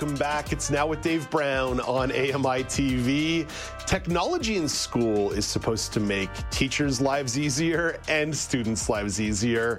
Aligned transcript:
Welcome 0.00 0.16
back. 0.16 0.50
It's 0.50 0.70
now 0.70 0.86
with 0.86 1.02
Dave 1.02 1.28
Brown 1.28 1.78
on 1.80 2.10
AMI 2.10 2.64
TV. 2.64 3.46
Technology 3.84 4.56
in 4.56 4.66
school 4.66 5.30
is 5.32 5.44
supposed 5.44 5.92
to 5.92 6.00
make 6.00 6.30
teachers' 6.48 7.02
lives 7.02 7.38
easier 7.38 8.00
and 8.08 8.34
students' 8.34 8.88
lives 8.88 9.20
easier. 9.20 9.78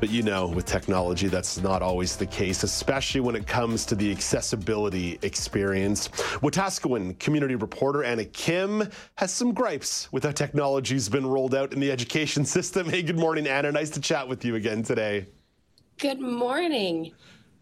But 0.00 0.10
you 0.10 0.24
know, 0.24 0.48
with 0.48 0.66
technology, 0.66 1.28
that's 1.28 1.60
not 1.60 1.80
always 1.80 2.16
the 2.16 2.26
case, 2.26 2.64
especially 2.64 3.20
when 3.20 3.36
it 3.36 3.46
comes 3.46 3.86
to 3.86 3.94
the 3.94 4.10
accessibility 4.10 5.20
experience. 5.22 6.08
Wetaskiwin 6.42 7.16
community 7.20 7.54
reporter 7.54 8.02
Anna 8.02 8.24
Kim 8.24 8.82
has 9.14 9.30
some 9.30 9.54
gripes 9.54 10.08
with 10.10 10.24
how 10.24 10.32
technology's 10.32 11.08
been 11.08 11.24
rolled 11.24 11.54
out 11.54 11.72
in 11.72 11.78
the 11.78 11.92
education 11.92 12.44
system. 12.56 12.88
Hey, 12.88 13.04
good 13.04 13.16
morning, 13.16 13.46
Anna. 13.46 13.70
Nice 13.70 13.90
to 13.90 14.00
chat 14.00 14.26
with 14.26 14.44
you 14.44 14.56
again 14.56 14.82
today. 14.82 15.26
Good 15.98 16.20
morning 16.20 17.12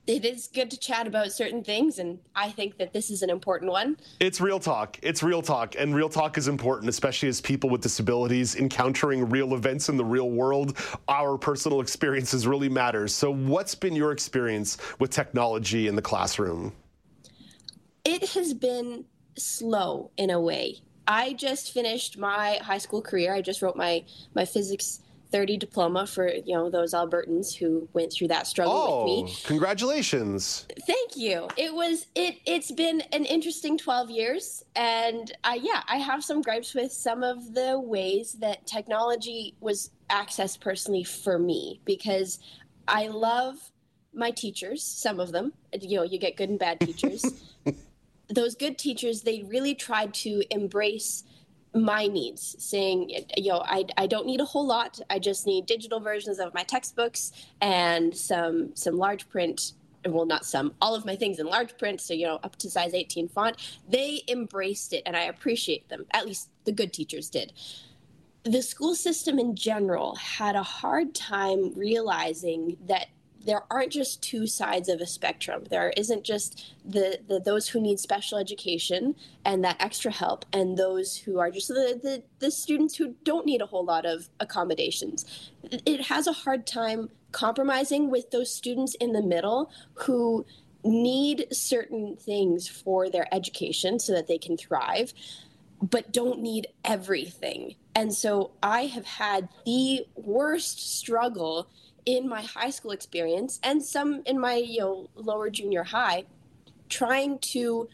it 0.09 0.25
is 0.25 0.49
good 0.49 0.71
to 0.71 0.79
chat 0.79 1.07
about 1.07 1.33
certain 1.33 1.63
things, 1.63 1.99
and 1.99 2.19
I 2.35 2.51
think 2.51 2.79
that 2.79 2.95
this 2.95 3.11
is 3.11 3.23
an 3.23 3.29
important 3.29 3.71
one. 3.71 3.99
It's 4.21 4.41
real 4.41 4.59
talk. 4.59 4.99
It's 5.03 5.23
real 5.23 5.43
talk, 5.43 5.75
and 5.79 5.95
real 5.95 6.09
talk 6.09 6.39
is 6.39 6.49
important, 6.49 6.89
especially 6.89 7.29
as 7.29 7.43
people 7.43 7.69
with 7.69 7.83
disabilities 7.83 8.57
encountering 8.57 9.29
real 9.29 9.53
events 9.55 9.91
in 9.91 9.99
the 9.99 10.05
real 10.05 10.31
world. 10.31 10.79
Our 11.09 11.37
personal 11.37 11.83
experiences 11.83 12.47
really 12.47 12.71
matters. 12.71 13.15
So, 13.15 13.31
what's 13.31 13.75
been 13.75 13.95
your 13.95 14.13
experience 14.13 14.79
with 14.99 15.11
technology 15.11 15.89
in 15.89 15.95
the 15.95 16.03
classroom? 16.03 16.73
It 18.05 18.31
has 18.31 18.55
been 18.55 19.05
slow 19.37 20.11
in 20.17 20.31
a 20.31 20.41
way. 20.41 20.79
I 21.07 21.35
just 21.35 21.73
finished 21.73 22.17
my 22.17 22.59
high 22.63 22.79
school 22.79 23.03
career. 23.03 23.35
I 23.35 23.43
just 23.43 23.61
wrote 23.61 23.77
my 23.77 24.05
my 24.35 24.47
physics 24.47 25.01
30 25.31 25.57
diploma 25.57 26.07
for 26.07 26.29
you 26.29 26.55
know 26.55 26.71
those 26.71 26.95
albertans 26.95 27.55
who 27.55 27.89
went 27.93 28.13
through 28.13 28.29
that 28.29 28.47
struggle 28.47 28.75
oh, 28.75 29.05
with 29.05 29.27
me. 29.27 29.37
Congratulations. 29.45 30.67
Thank 30.87 31.17
you. 31.17 31.49
It 31.57 31.75
was 31.75 32.07
it 32.15 32.37
it's 32.47 32.71
been 32.71 33.03
an 33.13 33.25
interesting 33.25 33.79
12 33.79 34.11
years 34.11 34.65
and 34.77 35.33
uh, 35.45 35.57
yeah 35.61 35.83
i 35.89 35.97
have 35.97 36.23
some 36.23 36.43
gripes 36.43 36.75
with 36.75 36.93
some 36.93 37.23
of 37.23 37.55
the 37.55 37.79
ways 37.79 38.35
that 38.41 38.67
technology 38.67 39.55
was 39.61 39.91
accessed 40.11 40.61
personally 40.61 41.05
for 41.05 41.39
me 41.39 41.81
because 41.85 42.39
i 42.87 43.07
love 43.09 43.57
my 44.19 44.31
teachers 44.31 44.83
some 44.83 45.21
of 45.21 45.33
them. 45.33 45.53
You 45.81 45.99
know 45.99 46.03
you 46.03 46.19
get 46.19 46.37
good 46.37 46.51
and 46.51 46.59
bad 46.59 46.81
teachers. 46.81 47.25
Those 48.29 48.55
good 48.55 48.77
teachers 48.77 49.23
they 49.23 49.45
really 49.45 49.75
tried 49.75 50.13
to 50.15 50.43
embrace 50.51 51.25
my 51.83 52.07
needs 52.07 52.57
saying 52.59 53.11
you 53.37 53.53
know 53.53 53.63
I, 53.65 53.85
I 53.97 54.07
don't 54.07 54.27
need 54.27 54.41
a 54.41 54.45
whole 54.45 54.67
lot. 54.67 55.01
I 55.11 55.19
just 55.19 55.47
need 55.47 55.67
digital 55.67 56.01
versions 56.01 56.39
of 56.39 56.55
my 56.55 56.63
textbooks 56.63 57.33
and 57.61 58.17
some 58.17 58.75
some 58.75 58.97
large 58.97 59.29
print 59.29 59.73
well 60.07 60.27
not 60.27 60.45
some 60.45 60.75
all 60.81 60.95
of 60.95 61.05
my 61.05 61.17
things 61.17 61.39
in 61.39 61.47
large 61.47 61.77
print 61.77 62.01
so 62.01 62.15
you 62.15 62.27
know 62.27 62.39
up 62.43 62.57
to 62.57 62.71
size 62.71 62.95
18 62.95 63.29
font. 63.29 63.57
They 63.89 64.23
embraced 64.29 64.93
it 64.93 65.03
and 65.07 65.17
i 65.17 65.23
appreciate 65.23 65.89
them 65.89 66.07
at 66.13 66.27
least 66.27 66.51
the 66.65 66.73
good 66.73 66.93
teachers 66.93 67.29
did. 67.29 67.53
The 68.45 68.63
school 68.63 68.95
system 68.95 69.39
in 69.39 69.57
general 69.57 70.15
had 70.15 70.55
a 70.57 70.63
hard 70.63 71.15
time 71.15 71.73
realizing 71.75 72.77
that 72.87 73.09
there 73.45 73.63
aren't 73.71 73.93
just 73.93 74.23
two 74.23 74.47
sides 74.47 74.89
of 74.89 75.01
a 75.01 75.07
spectrum. 75.07 75.65
There 75.71 75.93
isn't 75.97 76.25
just 76.25 76.75
the, 76.85 77.21
the 77.27 77.41
those 77.41 77.69
who 77.69 77.81
need 77.81 78.01
special 78.01 78.39
education 78.39 79.15
and 79.45 79.65
that 79.65 79.77
extra 79.81 80.11
help, 80.11 80.45
and 80.53 80.77
those 80.77 81.17
who 81.17 81.39
are 81.39 81.51
just 81.51 81.69
the, 81.69 81.99
the, 82.03 82.23
the 82.41 82.51
students 82.51 82.97
who 82.97 83.15
don't 83.25 83.47
need 83.47 83.63
a 83.63 83.67
whole 83.67 83.85
lot 83.85 84.05
of 84.07 84.29
accommodations. 84.41 85.51
It 85.63 86.03
has 86.07 86.27
a 86.27 86.33
hard 86.33 86.67
time 86.67 87.11
compromising 87.33 88.11
with 88.11 88.31
those 88.31 88.55
students 88.55 88.95
in 88.97 89.13
the 89.13 89.23
middle 89.23 89.71
who 89.95 90.47
need 90.85 91.47
certain 91.53 92.17
things 92.17 92.69
for 92.69 93.11
their 93.11 93.33
education 93.35 93.99
so 93.99 94.13
that 94.13 94.27
they 94.27 94.39
can 94.39 94.57
thrive 94.57 95.13
but 95.83 96.13
don't 96.13 96.41
need 96.41 96.69
everything. 96.85 97.77
And 97.95 98.15
so 98.15 98.53
I 98.63 98.87
have 98.87 99.05
had 99.05 99.49
the 99.65 100.07
worst 100.17 100.99
struggle 100.99 101.69
in 102.09 102.27
my 102.27 102.41
high 102.41 102.71
school 102.71 102.91
experience 102.91 103.61
and 103.63 103.85
some 103.85 104.23
in 104.25 104.41
my 104.41 104.55
you 104.55 104.81
know 104.81 105.11
lower 105.15 105.51
junior 105.51 105.85
high 105.85 106.25
trying 106.89 107.39
to 107.39 107.87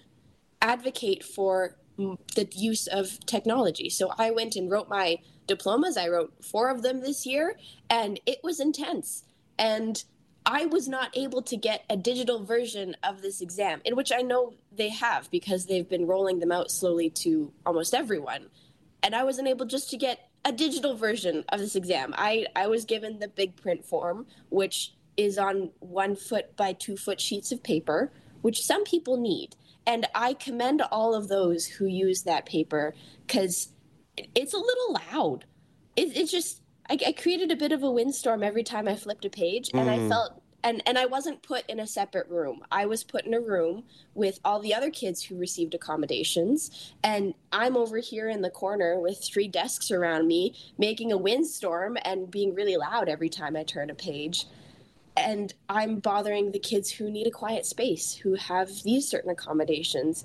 advocate 0.63 1.25
for 1.25 1.77
the 1.97 2.49
use 2.53 2.87
of 2.87 3.19
technology. 3.27 3.91
So 3.91 4.13
i 4.17 4.31
went 4.31 4.55
and 4.55 4.71
wrote 4.71 4.89
my 4.89 5.19
diplomas. 5.49 5.97
I 5.97 6.09
wrote 6.09 6.33
four 6.45 6.71
of 6.71 6.83
them 6.83 7.01
this 7.01 7.27
year 7.27 7.59
and 7.91 8.21
it 8.25 8.39
was 8.45 8.61
intense. 8.61 9.25
And 9.59 10.05
i 10.47 10.65
was 10.67 10.87
not 10.87 11.09
able 11.17 11.43
to 11.43 11.57
get 11.57 11.85
a 11.91 11.97
digital 11.97 12.45
version 12.45 12.95
of 13.03 13.21
this 13.21 13.41
exam 13.41 13.81
in 13.87 13.97
which 13.97 14.13
i 14.13 14.21
know 14.21 14.53
they 14.71 14.91
have 14.91 15.31
because 15.31 15.65
they've 15.65 15.89
been 15.89 16.07
rolling 16.07 16.39
them 16.39 16.53
out 16.53 16.71
slowly 16.71 17.11
to 17.11 17.53
almost 17.67 17.93
everyone. 17.95 18.47
And 19.03 19.13
i 19.17 19.25
wasn't 19.25 19.49
able 19.49 19.67
just 19.67 19.91
to 19.91 19.97
get 19.97 20.29
a 20.45 20.53
digital 20.53 20.97
version 20.97 21.45
of 21.49 21.61
this 21.61 21.75
exam. 21.75 22.15
I, 22.17 22.47
I 22.55 22.67
was 22.67 22.85
given 22.85 23.19
the 23.19 23.29
big 23.29 23.57
print 23.57 23.85
form, 23.85 24.27
which 24.51 24.95
is 25.17 25.39
on 25.39 25.71
one 25.81 26.17
foot 26.17 26.57
by 26.57 26.73
two 26.73 26.97
foot 26.97 27.21
sheets 27.21 27.53
of 27.53 27.63
paper, 27.63 28.13
which 28.43 28.63
some 28.63 28.85
people 28.85 29.17
need. 29.17 29.57
And 29.87 30.07
I 30.15 30.35
commend 30.35 30.83
all 30.91 31.15
of 31.15 31.29
those 31.29 31.67
who 31.67 31.87
use 31.87 32.23
that 32.23 32.47
paper 32.47 32.95
because 33.27 33.73
it's 34.17 34.55
a 34.55 34.59
little 34.59 34.99
loud. 35.13 35.45
It, 35.97 36.17
it's 36.17 36.31
just, 36.31 36.63
I, 36.89 36.99
I, 37.07 37.13
created 37.13 37.51
a 37.51 37.57
bit 37.57 37.73
of 37.73 37.83
a 37.83 37.91
windstorm 37.91 38.43
every 38.43 38.63
time 38.63 38.89
I 38.89 38.97
flipped 38.97 39.25
a 39.25 39.31
page, 39.31 39.71
and 39.73 39.89
mm. 39.89 40.07
I 40.07 40.09
felt 40.09 40.43
and 40.65 40.83
and 40.87 40.99
I 40.99 41.07
wasn't 41.07 41.43
put 41.43 41.69
in 41.69 41.79
a 41.79 41.87
separate 41.87 42.29
room. 42.29 42.63
I 42.73 42.87
was 42.87 43.05
put 43.05 43.27
in 43.27 43.35
a 43.35 43.41
room 43.41 43.85
with 44.15 44.41
all 44.45 44.59
the 44.59 44.75
other 44.75 44.91
kids 44.91 45.23
who 45.23 45.37
received 45.37 45.75
accommodations, 45.75 46.93
and 47.05 47.35
I'm 47.53 47.77
over 47.77 47.99
here 47.99 48.29
in 48.29 48.41
the 48.41 48.51
corner 48.51 48.99
with 48.99 49.23
three 49.23 49.47
desks 49.47 49.91
around 49.91 50.27
me, 50.27 50.57
making 50.79 51.13
a 51.13 51.19
windstorm 51.19 51.99
and 52.05 52.31
being 52.31 52.55
really 52.55 52.77
loud 52.77 53.09
every 53.09 53.29
time 53.29 53.55
I 53.55 53.63
turn 53.63 53.91
a 53.91 53.95
page. 53.95 54.47
And 55.17 55.55
I'm 55.69 56.01
bothering 56.01 56.51
the 56.51 56.59
kids 56.59 56.91
who 56.91 57.09
need 57.09 57.29
a 57.29 57.31
quiet 57.31 57.67
space, 57.67 58.15
who 58.15 58.35
have 58.35 58.83
these 58.83 59.07
certain 59.07 59.31
accommodations. 59.31 60.25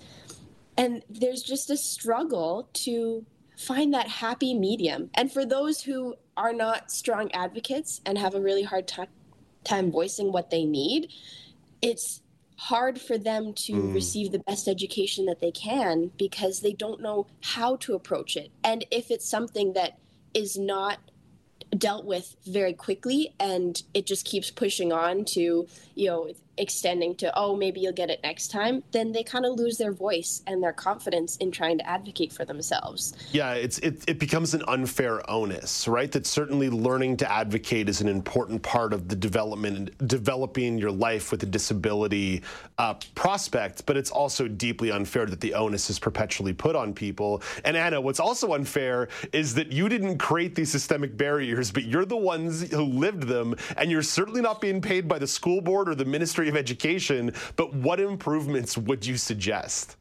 And 0.77 1.03
there's 1.09 1.43
just 1.43 1.69
a 1.69 1.77
struggle 1.77 2.69
to 2.73 3.23
find 3.55 3.93
that 3.93 4.07
happy 4.07 4.55
medium. 4.55 5.11
And 5.13 5.31
for 5.31 5.45
those 5.45 5.81
who 5.81 6.15
are 6.37 6.53
not 6.53 6.89
strong 6.89 7.31
advocates 7.33 8.01
and 8.05 8.17
have 8.17 8.33
a 8.33 8.41
really 8.41 8.63
hard 8.63 8.87
time 8.87 9.09
time 9.63 9.91
voicing 9.91 10.31
what 10.31 10.49
they 10.49 10.65
need, 10.65 11.11
it's 11.81 12.21
hard 12.57 12.99
for 12.99 13.17
them 13.17 13.53
to 13.53 13.73
mm. 13.73 13.93
receive 13.93 14.31
the 14.31 14.39
best 14.39 14.67
education 14.67 15.25
that 15.25 15.39
they 15.39 15.51
can 15.51 16.11
because 16.17 16.59
they 16.59 16.73
don't 16.73 17.01
know 17.01 17.25
how 17.41 17.77
to 17.77 17.93
approach 17.93 18.35
it. 18.35 18.51
And 18.63 18.85
if 18.91 19.11
it's 19.11 19.27
something 19.27 19.73
that 19.73 19.97
is 20.33 20.57
not 20.57 20.99
dealt 21.77 22.05
with 22.05 22.35
very 22.45 22.73
quickly 22.73 23.33
and 23.39 23.83
it 23.93 24.05
just 24.05 24.25
keeps 24.25 24.49
pushing 24.49 24.91
on 24.91 25.23
to 25.23 25.67
you 25.95 26.07
know 26.07 26.31
extending 26.59 27.15
to 27.15 27.31
oh 27.37 27.55
maybe 27.55 27.79
you'll 27.79 27.93
get 27.93 28.09
it 28.09 28.19
next 28.23 28.49
time 28.49 28.83
then 28.91 29.11
they 29.11 29.23
kind 29.23 29.45
of 29.45 29.53
lose 29.53 29.77
their 29.77 29.93
voice 29.93 30.43
and 30.45 30.61
their 30.61 30.73
confidence 30.73 31.37
in 31.37 31.51
trying 31.51 31.77
to 31.77 31.89
advocate 31.89 32.31
for 32.31 32.45
themselves. 32.45 33.13
Yeah 33.31 33.53
it's 33.53 33.79
it, 33.79 34.03
it 34.07 34.19
becomes 34.19 34.53
an 34.53 34.63
unfair 34.67 35.27
onus 35.29 35.87
right? 35.87 36.11
That 36.11 36.27
certainly 36.27 36.69
learning 36.69 37.17
to 37.17 37.31
advocate 37.31 37.87
is 37.89 38.01
an 38.01 38.07
important 38.07 38.61
part 38.61 38.93
of 38.93 39.07
the 39.07 39.15
development 39.15 40.07
developing 40.07 40.77
your 40.77 40.91
life 40.91 41.31
with 41.31 41.43
a 41.43 41.45
disability 41.45 42.43
uh, 42.77 42.95
prospect 43.15 43.85
but 43.85 43.95
it's 43.95 44.11
also 44.11 44.47
deeply 44.47 44.91
unfair 44.91 45.25
that 45.25 45.39
the 45.39 45.53
onus 45.53 45.89
is 45.89 45.97
perpetually 45.99 46.53
put 46.53 46.75
on 46.75 46.93
people. 46.93 47.41
And 47.63 47.77
anna 47.77 48.01
what's 48.01 48.19
also 48.19 48.53
unfair 48.53 49.07
is 49.31 49.55
that 49.55 49.71
you 49.71 49.87
didn't 49.87 50.17
create 50.17 50.55
these 50.55 50.71
systemic 50.71 51.15
barriers 51.15 51.71
but 51.71 51.83
you're 51.83 52.05
the 52.05 52.17
ones 52.17 52.69
who 52.71 52.83
lived 52.83 53.23
them 53.23 53.55
and 53.77 53.89
you're 53.89 54.01
certainly 54.01 54.41
not 54.41 54.59
being 54.59 54.81
paid 54.81 55.07
by 55.07 55.17
the 55.17 55.27
school 55.27 55.61
board 55.61 55.87
or 55.87 55.95
the 55.95 56.05
ministry 56.05 56.48
of 56.49 56.57
Education, 56.57 57.33
but 57.55 57.73
what 57.73 57.99
improvements 57.99 58.77
would 58.77 59.05
you 59.05 59.17
suggest? 59.17 59.95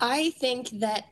I 0.00 0.30
think 0.30 0.70
that 0.80 1.04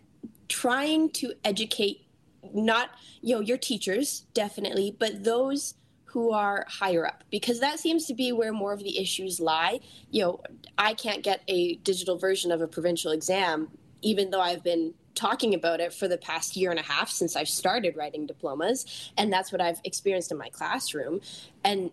trying 0.49 1.11
to 1.11 1.32
educate 1.44 2.06
not 2.53 2.91
you 3.20 3.35
know 3.35 3.41
your 3.41 3.59
teachers 3.59 4.25
definitely, 4.35 4.97
but 4.99 5.25
those 5.25 5.75
who 6.05 6.31
are 6.32 6.67
higher 6.69 7.06
up 7.06 7.25
because 7.31 7.61
that 7.61 7.79
seems 7.79 8.05
to 8.06 8.12
be 8.14 8.32
where 8.32 8.53
more 8.53 8.73
of 8.73 8.81
the 8.81 8.99
issues 8.99 9.41
lie. 9.41 9.81
You 10.11 10.23
know, 10.23 10.41
I 10.76 10.94
can't 10.94 11.23
get 11.23 11.43
a 11.49 11.76
digital 11.76 12.19
version 12.19 12.53
of 12.53 12.61
a 12.61 12.69
provincial 12.69 13.12
exam 13.12 13.69
even 14.03 14.31
though 14.31 14.41
I've 14.41 14.62
been 14.62 14.94
talking 15.14 15.55
about 15.55 15.81
it 15.81 15.93
for 15.93 16.09
the 16.09 16.19
past 16.19 16.56
year 16.56 16.70
and 16.70 16.81
a 16.81 16.82
half 16.82 17.11
since 17.11 17.37
I've 17.37 17.49
started 17.49 17.97
writing 17.97 18.26
diplomas. 18.26 19.11
And 19.17 19.32
that's 19.32 19.53
what 19.53 19.61
I've 19.61 19.81
experienced 19.85 20.32
in 20.32 20.38
my 20.38 20.49
classroom. 20.49 21.20
And 21.64 21.91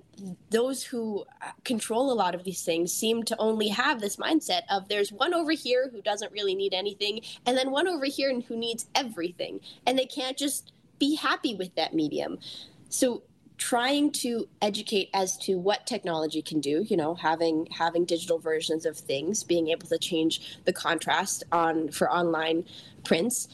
those 0.49 0.83
who 0.83 1.25
uh, 1.41 1.51
control 1.63 2.11
a 2.11 2.13
lot 2.13 2.35
of 2.35 2.43
these 2.43 2.63
things 2.63 2.93
seem 2.93 3.23
to 3.23 3.35
only 3.37 3.67
have 3.69 3.99
this 3.99 4.15
mindset 4.15 4.61
of 4.69 4.87
there's 4.87 5.11
one 5.11 5.33
over 5.33 5.51
here 5.51 5.89
who 5.91 6.01
doesn't 6.01 6.31
really 6.31 6.55
need 6.55 6.73
anything, 6.73 7.21
and 7.45 7.57
then 7.57 7.71
one 7.71 7.87
over 7.87 8.05
here 8.05 8.39
who 8.41 8.57
needs 8.57 8.87
everything. 8.95 9.59
And 9.85 9.97
they 9.97 10.05
can't 10.05 10.37
just 10.37 10.71
be 10.97 11.15
happy 11.15 11.55
with 11.55 11.73
that 11.75 11.93
medium. 11.93 12.39
So 12.89 13.23
trying 13.59 14.09
to 14.09 14.47
educate 14.61 15.09
as 15.13 15.37
to 15.37 15.59
what 15.59 15.85
technology 15.85 16.41
can 16.41 16.59
do 16.61 16.83
you 16.87 16.95
know 16.95 17.13
having 17.13 17.67
having 17.71 18.05
digital 18.05 18.39
versions 18.39 18.85
of 18.85 18.97
things 18.97 19.43
being 19.43 19.67
able 19.67 19.85
to 19.85 19.97
change 19.97 20.57
the 20.65 20.73
contrast 20.73 21.43
on 21.51 21.89
for 21.91 22.11
online 22.11 22.65
prints. 23.03 23.47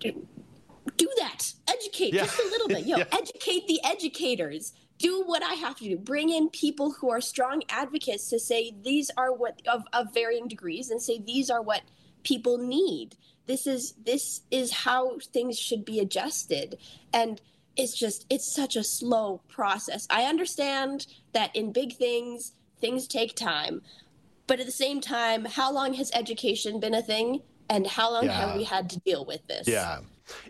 Do 0.00 1.08
that. 1.18 1.52
Educate 1.68 2.14
yeah. 2.14 2.24
just 2.24 2.40
a 2.40 2.44
little 2.44 2.68
bit. 2.68 2.78
You 2.86 2.96
know 2.96 2.98
yeah. 2.98 3.18
educate 3.18 3.66
the 3.66 3.80
educators. 3.84 4.72
Do 4.98 5.22
what 5.26 5.42
i 5.44 5.54
have 5.54 5.76
to 5.76 5.84
do. 5.84 5.96
Bring 5.96 6.30
in 6.30 6.48
people 6.48 6.92
who 6.92 7.10
are 7.10 7.20
strong 7.20 7.62
advocates 7.68 8.28
to 8.30 8.38
say 8.38 8.72
these 8.82 9.10
are 9.16 9.32
what 9.32 9.60
of, 9.66 9.84
of 9.92 10.12
varying 10.12 10.48
degrees 10.48 10.90
and 10.90 11.00
say 11.00 11.20
these 11.20 11.50
are 11.50 11.62
what 11.62 11.82
people 12.24 12.58
need. 12.58 13.16
This 13.46 13.66
is 13.66 13.94
this 14.04 14.42
is 14.50 14.72
how 14.72 15.18
things 15.32 15.58
should 15.58 15.84
be 15.84 16.00
adjusted. 16.00 16.78
And 17.12 17.40
it's 17.78 17.96
just 17.96 18.26
it's 18.28 18.52
such 18.54 18.76
a 18.76 18.84
slow 18.84 19.40
process. 19.48 20.06
I 20.10 20.24
understand 20.24 21.06
that 21.32 21.54
in 21.56 21.72
big 21.72 21.96
things 21.96 22.52
things 22.80 23.06
take 23.06 23.34
time. 23.34 23.80
But 24.46 24.60
at 24.60 24.66
the 24.66 24.72
same 24.72 25.00
time, 25.00 25.44
how 25.44 25.72
long 25.72 25.94
has 25.94 26.10
education 26.14 26.80
been 26.80 26.94
a 26.94 27.02
thing 27.02 27.42
and 27.68 27.86
how 27.86 28.12
long 28.12 28.24
yeah. 28.24 28.32
have 28.32 28.56
we 28.56 28.64
had 28.64 28.88
to 28.90 29.00
deal 29.00 29.24
with 29.24 29.46
this? 29.46 29.68
Yeah. 29.68 30.00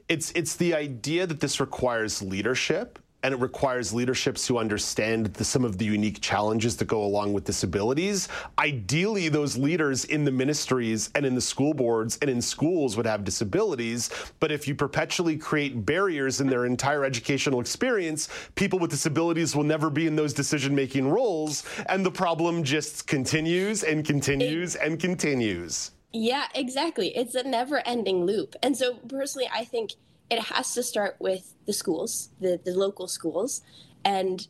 It's 0.08 0.32
it's 0.32 0.56
the 0.56 0.74
idea 0.74 1.26
that 1.26 1.40
this 1.40 1.60
requires 1.60 2.22
leadership 2.22 2.98
and 3.22 3.34
it 3.34 3.40
requires 3.40 3.92
leaderships 3.92 4.46
who 4.46 4.58
understand 4.58 5.26
the, 5.26 5.44
some 5.44 5.64
of 5.64 5.78
the 5.78 5.84
unique 5.84 6.20
challenges 6.20 6.76
that 6.76 6.86
go 6.86 7.02
along 7.02 7.32
with 7.32 7.44
disabilities. 7.44 8.28
Ideally, 8.58 9.28
those 9.28 9.56
leaders 9.56 10.04
in 10.04 10.24
the 10.24 10.30
ministries 10.30 11.10
and 11.14 11.26
in 11.26 11.34
the 11.34 11.40
school 11.40 11.74
boards 11.74 12.18
and 12.22 12.30
in 12.30 12.40
schools 12.40 12.96
would 12.96 13.06
have 13.06 13.24
disabilities. 13.24 14.10
But 14.38 14.52
if 14.52 14.68
you 14.68 14.74
perpetually 14.74 15.36
create 15.36 15.84
barriers 15.84 16.40
in 16.40 16.46
their 16.46 16.64
entire 16.64 17.04
educational 17.04 17.60
experience, 17.60 18.28
people 18.54 18.78
with 18.78 18.90
disabilities 18.90 19.56
will 19.56 19.64
never 19.64 19.90
be 19.90 20.06
in 20.06 20.14
those 20.14 20.32
decision 20.32 20.74
making 20.74 21.08
roles. 21.08 21.64
And 21.86 22.06
the 22.06 22.10
problem 22.10 22.62
just 22.62 23.06
continues 23.08 23.82
and 23.82 24.04
continues 24.04 24.76
and 24.76 25.00
continues. 25.00 25.90
Yeah, 26.12 26.46
exactly. 26.54 27.08
It's 27.16 27.34
a 27.34 27.42
never 27.42 27.86
ending 27.86 28.24
loop. 28.24 28.54
And 28.62 28.76
so, 28.76 28.94
personally, 29.08 29.48
I 29.52 29.64
think 29.64 29.92
it 30.30 30.40
has 30.40 30.74
to 30.74 30.82
start 30.82 31.16
with 31.18 31.54
the 31.66 31.72
schools, 31.72 32.30
the, 32.40 32.60
the 32.64 32.72
local 32.72 33.08
schools, 33.08 33.62
and 34.04 34.46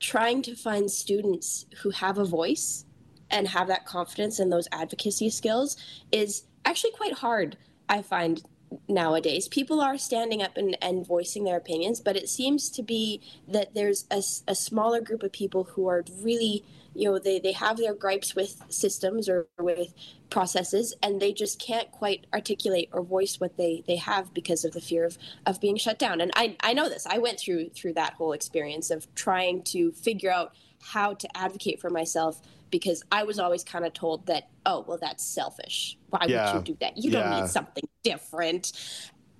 trying 0.00 0.42
to 0.42 0.54
find 0.54 0.90
students 0.90 1.66
who 1.82 1.90
have 1.90 2.18
a 2.18 2.24
voice 2.24 2.84
and 3.30 3.48
have 3.48 3.68
that 3.68 3.84
confidence 3.84 4.38
and 4.38 4.50
those 4.50 4.68
advocacy 4.72 5.28
skills 5.28 5.76
is 6.12 6.44
actually 6.64 6.92
quite 6.92 7.14
hard, 7.14 7.56
I 7.88 8.02
find 8.02 8.42
nowadays. 8.88 9.48
People 9.48 9.80
are 9.80 9.98
standing 9.98 10.42
up 10.42 10.56
and, 10.56 10.76
and 10.82 11.06
voicing 11.06 11.44
their 11.44 11.56
opinions, 11.56 12.00
but 12.00 12.16
it 12.16 12.28
seems 12.28 12.70
to 12.70 12.82
be 12.82 13.20
that 13.46 13.74
there's 13.74 14.06
a, 14.10 14.22
a 14.46 14.54
smaller 14.54 15.00
group 15.00 15.22
of 15.22 15.32
people 15.32 15.64
who 15.64 15.88
are 15.88 16.04
really 16.22 16.64
you 16.98 17.04
know 17.04 17.18
they, 17.18 17.38
they 17.38 17.52
have 17.52 17.76
their 17.76 17.94
gripes 17.94 18.34
with 18.34 18.60
systems 18.68 19.28
or 19.28 19.46
with 19.58 19.94
processes 20.30 20.94
and 21.02 21.20
they 21.20 21.32
just 21.32 21.60
can't 21.60 21.90
quite 21.92 22.26
articulate 22.34 22.88
or 22.92 23.02
voice 23.02 23.38
what 23.38 23.56
they 23.56 23.84
they 23.86 23.96
have 23.96 24.34
because 24.34 24.64
of 24.64 24.72
the 24.72 24.80
fear 24.80 25.04
of 25.04 25.16
of 25.46 25.60
being 25.60 25.76
shut 25.76 25.98
down. 25.98 26.20
And 26.20 26.32
i 26.34 26.56
i 26.60 26.72
know 26.72 26.88
this. 26.88 27.06
I 27.06 27.18
went 27.18 27.38
through 27.38 27.70
through 27.70 27.94
that 27.94 28.14
whole 28.14 28.32
experience 28.32 28.90
of 28.90 29.12
trying 29.14 29.62
to 29.64 29.92
figure 29.92 30.30
out 30.30 30.52
how 30.82 31.14
to 31.14 31.36
advocate 31.36 31.80
for 31.80 31.90
myself 31.90 32.40
because 32.70 33.02
i 33.10 33.22
was 33.24 33.38
always 33.38 33.64
kind 33.64 33.84
of 33.84 33.92
told 33.92 34.26
that 34.26 34.48
oh 34.66 34.84
well 34.86 34.98
that's 35.00 35.24
selfish. 35.24 35.96
Why 36.10 36.26
yeah. 36.26 36.52
would 36.52 36.68
you 36.68 36.74
do 36.74 36.78
that? 36.80 36.98
You 36.98 37.12
don't 37.12 37.40
need 37.40 37.48
something 37.48 37.84
different. 38.02 38.72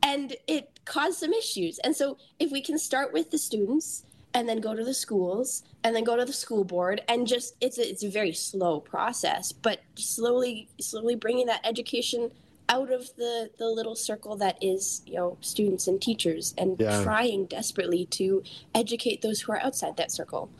And 0.01 0.37
it 0.47 0.79
caused 0.85 1.19
some 1.19 1.33
issues. 1.33 1.81
And 1.81 1.95
so 1.95 2.19
if 2.39 2.53
we 2.53 2.63
can 2.63 2.79
start 2.79 3.13
with 3.13 3.33
the 3.33 3.39
students 3.39 4.05
and 4.35 4.49
then 4.49 4.61
go 4.61 4.75
to 4.75 4.85
the 4.85 4.95
schools 4.95 5.63
and 5.83 5.95
then 5.95 6.05
go 6.05 6.17
to 6.17 6.25
the 6.25 6.33
school 6.33 6.65
board 6.65 7.01
and 7.09 7.27
just 7.27 7.55
it's 7.61 7.79
a, 7.79 7.89
it's 7.89 8.05
a 8.05 8.11
very 8.11 8.33
slow 8.33 8.81
process 8.81 9.53
but 9.53 9.81
slowly 9.95 10.69
slowly 10.81 11.15
bringing 11.15 11.47
that 11.47 11.61
education 11.65 12.31
out 12.69 12.93
of 12.93 13.15
the 13.17 13.51
the 13.59 13.67
little 13.67 13.95
circle 13.95 14.37
that 14.37 14.59
is 14.63 15.03
you 15.07 15.15
know 15.15 15.37
students 15.41 15.89
and 15.89 16.03
teachers 16.03 16.55
and 16.59 16.79
yeah. 16.79 17.03
trying 17.03 17.47
desperately 17.47 18.05
to 18.07 18.43
educate 18.75 19.23
those 19.23 19.41
who 19.41 19.53
are 19.53 19.61
outside 19.61 19.97
that 19.97 20.11
circle 20.13 20.51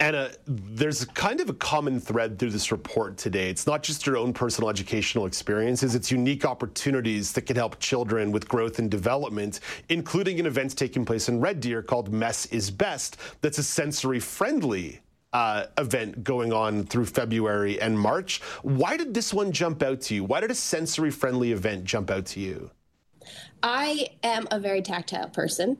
Anna, 0.00 0.30
there's 0.46 1.04
kind 1.04 1.40
of 1.40 1.48
a 1.48 1.54
common 1.54 2.00
thread 2.00 2.38
through 2.38 2.50
this 2.50 2.72
report 2.72 3.16
today. 3.16 3.48
It's 3.48 3.66
not 3.66 3.82
just 3.82 4.06
your 4.06 4.16
own 4.16 4.32
personal 4.32 4.68
educational 4.68 5.26
experiences, 5.26 5.94
it's 5.94 6.10
unique 6.10 6.44
opportunities 6.44 7.32
that 7.32 7.42
can 7.42 7.56
help 7.56 7.78
children 7.78 8.32
with 8.32 8.48
growth 8.48 8.80
and 8.80 8.90
development, 8.90 9.60
including 9.88 10.40
an 10.40 10.46
event 10.46 10.76
taking 10.76 11.04
place 11.04 11.28
in 11.28 11.40
Red 11.40 11.60
Deer 11.60 11.80
called 11.82 12.12
Mess 12.12 12.46
is 12.46 12.70
Best, 12.70 13.18
that's 13.40 13.58
a 13.58 13.62
sensory 13.62 14.18
friendly 14.18 15.00
uh, 15.32 15.66
event 15.78 16.24
going 16.24 16.52
on 16.52 16.84
through 16.84 17.06
February 17.06 17.80
and 17.80 17.98
March. 17.98 18.40
Why 18.62 18.96
did 18.96 19.14
this 19.14 19.32
one 19.32 19.52
jump 19.52 19.82
out 19.82 20.00
to 20.02 20.14
you? 20.14 20.24
Why 20.24 20.40
did 20.40 20.50
a 20.50 20.54
sensory 20.54 21.10
friendly 21.10 21.52
event 21.52 21.84
jump 21.84 22.10
out 22.10 22.26
to 22.26 22.40
you? 22.40 22.70
I 23.62 24.08
am 24.22 24.46
a 24.50 24.60
very 24.60 24.82
tactile 24.82 25.28
person. 25.28 25.78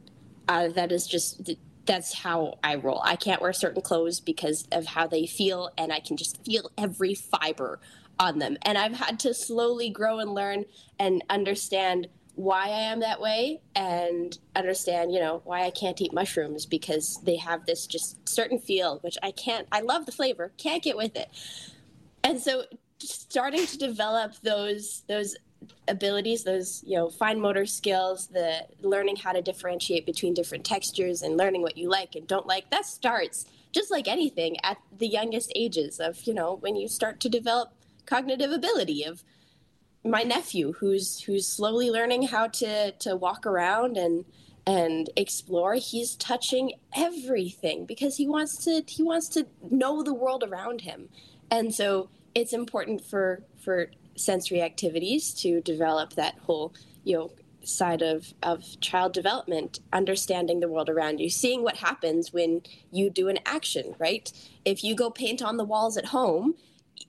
Uh, 0.49 0.69
that 0.69 0.93
is 0.93 1.06
just 1.06 1.50
that's 1.86 2.14
how 2.14 2.58
I 2.62 2.76
roll. 2.76 3.00
I 3.04 3.16
can't 3.16 3.40
wear 3.40 3.52
certain 3.52 3.82
clothes 3.82 4.20
because 4.20 4.66
of 4.72 4.86
how 4.86 5.06
they 5.06 5.26
feel, 5.26 5.70
and 5.76 5.92
I 5.92 6.00
can 6.00 6.16
just 6.16 6.44
feel 6.44 6.70
every 6.78 7.14
fiber 7.14 7.81
on 8.19 8.38
them. 8.38 8.56
And 8.62 8.78
I've 8.78 8.94
had 8.94 9.19
to 9.20 9.34
slowly 9.34 9.90
grow 9.90 10.19
and 10.19 10.34
learn 10.34 10.64
and 10.98 11.25
understand 11.28 12.08
why 12.36 12.66
I 12.66 12.81
am 12.90 13.00
that 13.00 13.20
way 13.20 13.60
and 13.76 14.36
understand, 14.56 15.12
you 15.12 15.20
know, 15.20 15.42
why 15.44 15.64
I 15.64 15.70
can't 15.70 16.00
eat 16.00 16.12
mushrooms 16.12 16.66
because 16.66 17.20
they 17.22 17.36
have 17.36 17.64
this 17.64 17.87
just 17.87 18.28
certain 18.28 18.58
feel, 18.58 18.98
which 19.00 19.16
I 19.22 19.30
can't, 19.30 19.69
I 19.70 19.80
love 19.80 20.06
the 20.06 20.12
flavor, 20.12 20.52
can't 20.56 20.82
get 20.82 20.96
with 20.96 21.16
it. 21.16 21.28
And 22.25 22.40
so 22.40 22.64
starting 22.98 23.66
to 23.66 23.78
develop 23.78 24.34
those, 24.42 25.04
those 25.06 25.37
abilities, 25.88 26.44
those 26.44 26.82
you 26.87 26.96
know 26.96 27.11
fine 27.11 27.40
motor 27.40 27.66
skills, 27.66 28.28
the 28.28 28.66
learning 28.83 29.16
how 29.16 29.33
to 29.33 29.42
differentiate 29.42 30.06
between 30.06 30.35
different 30.35 30.64
textures 30.64 31.23
and 31.23 31.37
learning 31.37 31.62
what 31.62 31.76
you 31.76 31.88
like 31.88 32.14
and 32.14 32.26
don't 32.26 32.47
like, 32.47 32.71
that 32.71 32.87
starts 32.87 33.47
just 33.73 33.90
like 33.90 34.06
anything 34.06 34.56
at 34.62 34.78
the 34.97 35.09
youngest 35.09 35.52
ages 35.56 36.00
of 36.00 36.23
you 36.25 36.35
know 36.35 36.54
when 36.54 36.76
you 36.76 36.88
start 36.88 37.21
to 37.21 37.28
develop 37.28 37.73
cognitive 38.06 38.52
ability 38.52 39.02
of 39.02 39.25
my 40.04 40.23
nephew 40.23 40.73
who's 40.75 41.23
who's 41.23 41.47
slowly 41.47 41.90
learning 41.90 42.25
how 42.25 42.47
to 42.47 42.92
to 42.92 43.16
walk 43.16 43.47
around 43.47 43.97
and 43.97 44.25
and 44.66 45.11
explore. 45.16 45.75
He's 45.75 46.16
touching 46.16 46.73
everything 46.97 47.85
because 47.85 48.16
he 48.16 48.26
wants 48.26 48.64
to 48.64 48.83
he 48.87 49.02
wants 49.02 49.28
to 49.30 49.47
know 49.71 50.02
the 50.02 50.14
world 50.14 50.42
around 50.42 50.83
him. 50.83 51.09
And 51.50 51.75
so 51.75 52.09
it's 52.35 52.52
important 52.52 53.04
for 53.04 53.42
for 53.62 53.90
sensory 54.16 54.62
activities 54.62 55.33
to 55.35 55.61
develop 55.61 56.14
that 56.14 56.38
whole, 56.38 56.75
you 57.04 57.16
know, 57.16 57.30
side 57.62 58.02
of, 58.02 58.35
of 58.42 58.78
child 58.80 59.12
development, 59.12 59.80
understanding 59.92 60.61
the 60.61 60.68
world 60.68 60.88
around 60.88 61.21
you, 61.21 61.30
seeing 61.30 61.62
what 61.62 61.76
happens 61.76 62.33
when 62.33 62.62
you 62.90 63.11
do 63.11 63.28
an 63.28 63.38
action, 63.47 63.94
right? 63.99 64.30
If 64.64 64.85
you 64.85 64.94
go 64.94 65.11
paint 65.11 65.42
on 65.42 65.56
the 65.56 65.64
walls 65.64 65.97
at 65.97 66.06
home, 66.06 66.54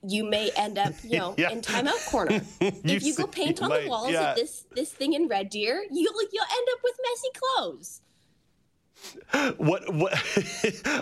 you 0.02 0.24
may 0.24 0.50
end 0.56 0.78
up, 0.78 0.94
you 1.02 1.18
know, 1.18 1.34
yeah. 1.38 1.50
in 1.50 1.60
timeout 1.60 2.10
corner. 2.10 2.40
if 2.60 3.02
you 3.02 3.14
go 3.14 3.26
paint 3.26 3.62
on 3.62 3.68
might, 3.68 3.84
the 3.84 3.88
walls 3.88 4.10
yeah. 4.10 4.30
of 4.30 4.36
this 4.36 4.64
this 4.74 4.92
thing 4.92 5.12
in 5.12 5.28
Red 5.28 5.50
Deer, 5.50 5.84
you'll 5.90 6.22
you'll 6.32 6.44
end 6.58 6.68
up 6.72 6.80
with 6.82 6.94
messy 7.02 7.28
clothes 7.34 8.00
what 9.56 9.92
what 9.92 10.14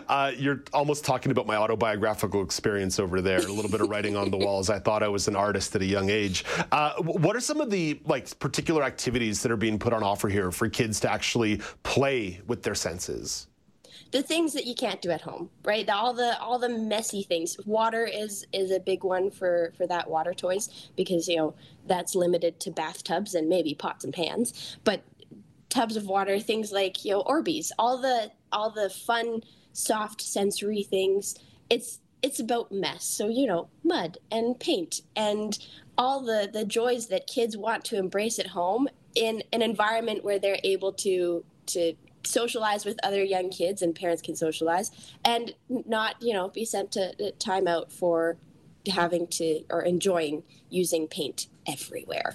uh, 0.09 0.33
you're 0.37 0.63
almost 0.73 1.05
talking 1.05 1.31
about 1.31 1.47
my 1.47 1.57
autobiographical 1.57 2.43
experience 2.43 2.99
over 2.99 3.21
there 3.21 3.39
a 3.39 3.53
little 3.53 3.71
bit 3.71 3.81
of 3.81 3.89
writing 3.89 4.17
on 4.17 4.31
the 4.31 4.37
walls. 4.45 4.71
I 4.71 4.79
thought 4.79 5.03
i 5.03 5.09
was 5.09 5.29
an 5.29 5.37
artist 5.37 5.75
at 5.77 5.83
a 5.83 5.87
young 5.87 6.11
age. 6.11 6.45
Uh, 6.73 6.95
what 7.03 7.37
are 7.37 7.41
some 7.41 7.61
of 7.61 7.71
the 7.71 8.01
like 8.05 8.39
particular 8.39 8.83
activities 8.83 9.43
that 9.43 9.53
are 9.53 9.57
being 9.57 9.79
put 9.79 9.93
on 9.93 10.03
offer 10.03 10.29
here 10.29 10.51
for 10.51 10.69
kids 10.69 11.01
to 11.01 11.11
actually 11.11 11.61
play 11.83 12.41
with 12.47 12.63
their 12.63 12.75
senses? 12.75 13.47
The 14.11 14.23
things 14.23 14.53
that 14.53 14.67
you 14.67 14.75
can't 14.75 15.03
do 15.03 15.11
at 15.11 15.23
home 15.23 15.51
right? 15.65 15.89
All 15.89 16.13
the 16.13 16.39
all 16.41 16.59
the 16.59 16.69
messy 16.69 17.23
things. 17.23 17.57
Water 17.67 18.05
is 18.05 18.47
is 18.53 18.71
a 18.71 18.81
big 18.81 19.03
one 19.05 19.31
for 19.31 19.73
for 19.77 19.87
that 19.87 20.09
water 20.09 20.35
toys 20.35 20.91
because 20.97 21.27
you 21.29 21.37
know 21.37 21.55
that's 21.87 22.15
limited 22.15 22.61
to 22.61 22.71
bathtubs 22.71 23.35
and 23.35 23.49
maybe 23.49 23.75
pots 23.75 24.05
and 24.05 24.13
pans. 24.13 24.77
But 24.85 25.03
tubs 25.75 25.97
of 25.97 26.07
water, 26.07 26.39
things 26.39 26.71
like 26.71 27.05
you 27.05 27.13
know 27.13 27.23
Orbeez, 27.25 27.71
all 27.79 27.99
the 27.99 28.31
all 28.53 28.71
the 28.71 28.89
fun, 28.89 29.43
soft 29.73 30.23
sensory 30.23 30.83
things. 30.83 31.35
It's 31.69 32.01
it's 32.23 32.41
about 32.41 32.73
mess. 32.73 33.05
So, 33.05 33.29
you 33.29 33.47
know, 33.47 33.69
mud 33.83 34.17
and 34.31 34.59
paint 34.59 35.03
and 35.15 35.59
all 35.99 36.21
the 36.21 36.49
the 36.51 36.65
joys 36.65 37.09
that 37.09 37.27
kids 37.27 37.57
want 37.57 37.85
to 37.87 37.99
embrace 37.99 38.39
at 38.39 38.49
home 38.49 38.89
in 39.15 39.43
an 39.53 39.63
environment 39.63 40.25
where 40.25 40.39
they're 40.39 40.61
able 40.65 40.93
to 40.93 41.45
to 41.67 41.95
socialize 42.25 42.87
with 42.87 42.99
other 43.03 43.23
young 43.23 43.51
kids 43.51 43.83
and 43.83 43.95
parents 43.95 44.23
can 44.23 44.35
socialize 44.35 44.91
and 45.25 45.55
not 45.69 46.17
you 46.23 46.33
know 46.33 46.49
be 46.49 46.65
sent 46.65 46.91
to, 46.93 47.15
to 47.17 47.31
time 47.33 47.69
out 47.69 47.93
for 47.93 48.39
having 48.91 49.27
to 49.27 49.63
or 49.69 49.83
enjoying 49.83 50.43
using 50.71 51.07
paint 51.07 51.49
everywhere. 51.67 52.35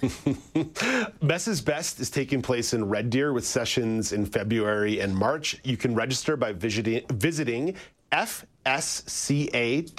Mess 1.22 1.48
is 1.48 1.60
Best 1.60 2.00
is 2.00 2.10
taking 2.10 2.42
place 2.42 2.74
in 2.74 2.88
Red 2.88 3.10
Deer 3.10 3.32
with 3.32 3.46
sessions 3.46 4.12
in 4.12 4.26
February 4.26 5.00
and 5.00 5.16
March. 5.16 5.58
You 5.64 5.76
can 5.76 5.94
register 5.94 6.36
by 6.36 6.52
visiting, 6.52 7.04
visiting 7.12 7.76
fsca.ca, 8.12 9.90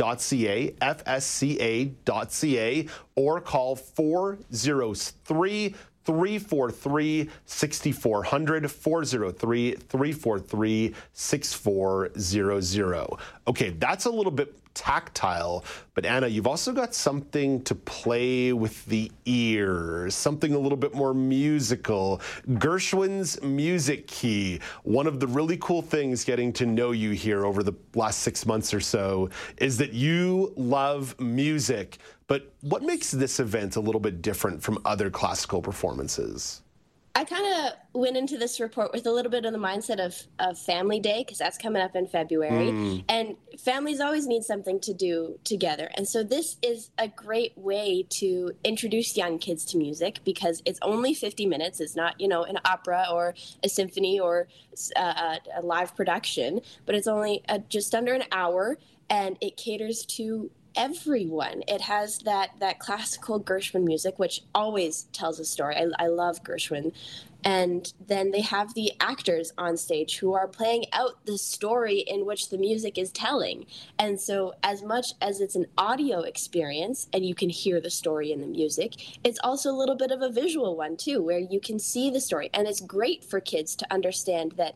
fsca.ca, 0.82 2.88
or 3.16 3.42
call 3.42 3.76
403 3.76 5.76
343 6.04 7.30
6400 7.46 8.72
403 8.72 9.76
343 9.76 10.96
6400. 11.14 13.08
Okay, 13.48 13.70
that's 13.72 14.06
a 14.06 14.10
little 14.10 14.32
bit 14.32 14.71
tactile, 14.74 15.63
but 15.94 16.06
Anna, 16.06 16.28
you've 16.28 16.48
also 16.48 16.72
got 16.72 16.94
something 16.94 17.62
to 17.63 17.75
play 17.75 18.54
with 18.54 18.86
the 18.86 19.12
ears, 19.25 20.16
something 20.16 20.54
a 20.54 20.60
little 20.60 20.78
bit 20.78 20.94
more 20.94 21.13
musical. 21.13 22.22
Gershwin's 22.51 23.42
Magic 23.42 24.08
Key. 24.08 24.60
One 24.84 25.08
of 25.08 25.20
the 25.20 25.28
really 25.28 25.58
cool 25.58 25.82
things 25.82 26.24
getting 26.24 26.54
to 26.54 26.66
know 26.66 26.92
you 26.92 27.12
here 27.12 27.46
over 27.46 27.63
the 27.63 27.74
last 27.96 28.20
six 28.20 28.46
months 28.46 28.74
or 28.74 28.80
so 28.80 29.30
is 29.58 29.78
that 29.78 29.94
you 29.94 30.54
love 30.56 31.20
music. 31.20 31.98
But 32.28 32.54
what 32.62 32.82
makes 32.82 33.12
this 33.12 33.40
event 33.40 33.75
a 33.75 33.82
little 33.82 34.00
bit 34.00 34.22
different 34.22 34.63
from 34.63 34.80
other 34.86 35.10
classical 35.10 35.62
performances? 35.62 36.62
I 37.13 37.25
kind 37.25 37.46
of 37.46 37.74
went 37.94 38.15
into 38.15 38.38
this 38.38 38.60
report 38.60 38.94
with 38.94 39.06
a 39.06 39.12
little 39.12 39.30
bit 39.30 39.44
of 39.44 39.51
the 39.51 39.60
mindset 39.60 40.03
of, 40.03 40.15
of 40.39 40.58
Family 40.58 41.00
Day 41.00 41.24
because 41.24 41.38
that's 41.38 41.58
coming 41.58 41.82
up 41.82 41.96
in 41.96 42.08
February. 42.08 42.72
Mm. 42.72 43.03
And 43.10 43.36
families 43.60 44.00
always 44.00 44.27
need 44.27 44.44
something 44.44 44.80
to 44.82 44.94
do 44.94 45.38
together. 45.44 45.89
And 45.96 46.08
so 46.08 46.24
this 46.24 46.56
is 46.62 46.89
a 46.98 47.10
great 47.10 47.58
way 47.58 48.06
to 48.12 48.53
introduce 48.63 49.18
young 49.18 49.39
kids 49.39 49.65
to 49.65 49.77
music 49.77 50.20
because 50.24 50.62
it's 50.65 50.80
only 50.82 51.13
50 51.13 51.46
minutes. 51.46 51.82
It's 51.82 51.98
not, 51.98 52.20
you 52.20 52.30
know, 52.30 52.44
an 52.44 52.60
opera 52.63 53.06
or 53.12 53.36
a 53.62 53.68
symphony 53.68 54.20
or 54.20 54.48
uh, 54.96 55.36
a 55.56 55.62
live 55.62 55.96
production, 55.96 56.62
but 56.86 56.96
it's 56.96 57.08
only 57.08 57.44
uh, 57.50 57.60
just 57.68 57.94
under 57.94 58.13
an 58.13 58.24
hour 58.32 58.77
and 59.10 59.38
it 59.41 59.58
caters 59.58 60.06
to 60.06 60.50
everyone. 60.75 61.63
It 61.68 61.82
has 61.82 62.20
that 62.20 62.51
that 62.60 62.80
classical 62.80 63.42
Gershwin 63.42 63.84
music, 63.84 64.20
which 64.20 64.42
always 64.54 65.04
tells 65.13 65.40
a 65.40 65.46
story. 65.46 65.75
I, 65.75 65.88
I 66.00 66.08
love 66.08 66.44
Gershwin. 66.44 66.94
And 67.44 67.92
then 68.08 68.32
they 68.32 68.42
have 68.42 68.74
the 68.74 68.94
actors 69.00 69.51
on 69.58 69.75
stage 69.78 70.18
who 70.20 70.34
are 70.34 70.48
playing 70.48 70.86
out 70.94 71.25
the 71.25 71.38
story 71.38 72.00
in 72.00 72.25
which 72.25 72.50
the 72.50 72.58
music 72.58 72.98
is 72.98 73.12
telling. 73.12 73.66
And 73.98 74.20
so, 74.20 74.54
as 74.63 74.84
much 74.84 75.13
as 75.22 75.42
it's 75.42 75.56
an 75.56 75.66
audio 75.78 76.22
experience 76.22 77.08
and 77.13 77.25
you 77.25 77.34
can 77.34 77.50
hear 77.50 77.82
the 77.82 77.90
story 77.90 78.32
in 78.32 78.42
the 78.42 78.48
music, 78.48 78.94
it's 79.24 79.40
also 79.44 79.72
a 79.72 79.78
little 79.78 79.96
bit 79.96 80.12
of 80.12 80.22
a 80.22 80.30
visual 80.30 80.75
one 80.75 80.98
too, 80.98 81.22
where 81.22 81.40
you 81.40 81.60
can 81.60 81.80
see 81.80 82.10
the 82.12 82.22
story. 82.22 82.50
And 82.54 82.68
it's 82.68 82.82
great 82.82 83.24
for 83.24 83.40
kids 83.40 83.75
to 83.78 83.92
understand 83.92 84.54
that 84.58 84.75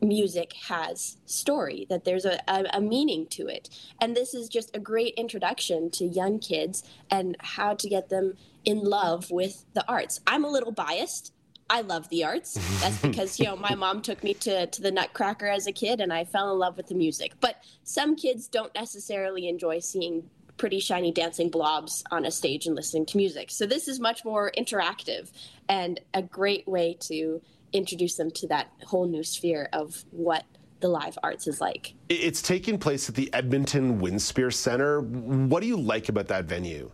music 0.00 0.52
has 0.68 1.16
story, 1.26 1.86
that 1.88 2.04
there's 2.04 2.24
a, 2.24 2.40
a, 2.48 2.64
a, 2.74 2.80
meaning 2.80 3.26
to 3.28 3.46
it. 3.46 3.68
And 4.00 4.14
this 4.14 4.34
is 4.34 4.48
just 4.48 4.74
a 4.76 4.80
great 4.80 5.14
introduction 5.14 5.90
to 5.92 6.04
young 6.04 6.38
kids 6.38 6.82
and 7.10 7.36
how 7.40 7.74
to 7.74 7.88
get 7.88 8.08
them 8.08 8.34
in 8.64 8.80
love 8.80 9.30
with 9.30 9.64
the 9.74 9.84
arts. 9.88 10.20
I'm 10.26 10.44
a 10.44 10.50
little 10.50 10.72
biased. 10.72 11.32
I 11.68 11.80
love 11.80 12.08
the 12.10 12.24
arts. 12.24 12.54
That's 12.80 12.98
because, 13.00 13.40
you 13.40 13.46
know, 13.46 13.56
my 13.56 13.74
mom 13.74 14.02
took 14.02 14.22
me 14.22 14.34
to, 14.34 14.66
to 14.66 14.82
the 14.82 14.90
Nutcracker 14.90 15.46
as 15.46 15.66
a 15.66 15.72
kid 15.72 16.00
and 16.00 16.12
I 16.12 16.24
fell 16.24 16.52
in 16.52 16.58
love 16.58 16.76
with 16.76 16.88
the 16.88 16.94
music. 16.94 17.32
But 17.40 17.62
some 17.82 18.16
kids 18.16 18.48
don't 18.48 18.74
necessarily 18.74 19.48
enjoy 19.48 19.80
seeing 19.80 20.28
pretty 20.56 20.80
shiny 20.80 21.12
dancing 21.12 21.50
blobs 21.50 22.02
on 22.10 22.24
a 22.24 22.30
stage 22.30 22.66
and 22.66 22.74
listening 22.74 23.06
to 23.06 23.16
music. 23.16 23.50
So 23.50 23.66
this 23.66 23.88
is 23.88 24.00
much 24.00 24.24
more 24.24 24.52
interactive 24.56 25.30
and 25.68 26.00
a 26.14 26.22
great 26.22 26.66
way 26.66 26.96
to 27.00 27.42
introduce 27.76 28.16
them 28.16 28.30
to 28.32 28.48
that 28.48 28.68
whole 28.84 29.06
new 29.06 29.22
sphere 29.22 29.68
of 29.72 30.04
what 30.10 30.44
the 30.80 30.88
live 30.88 31.18
arts 31.22 31.46
is 31.46 31.60
like. 31.60 31.94
It's 32.08 32.42
taking 32.42 32.78
place 32.78 33.08
at 33.08 33.14
the 33.14 33.32
Edmonton 33.32 34.00
Winspear 34.00 34.52
Center. 34.52 35.00
What 35.00 35.60
do 35.60 35.66
you 35.66 35.76
like 35.76 36.08
about 36.08 36.28
that 36.28 36.44
venue? 36.44 36.90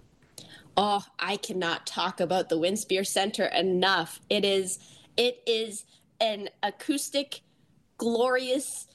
Oh, 0.76 1.04
I 1.18 1.36
cannot 1.36 1.86
talk 1.86 2.20
about 2.20 2.48
the 2.48 2.58
Winspear 2.58 3.06
Center 3.06 3.46
enough. 3.46 4.20
It 4.30 4.44
is 4.44 4.78
it 5.16 5.42
is 5.46 5.84
an 6.20 6.48
acoustic 6.62 7.42
glorious 7.98 8.86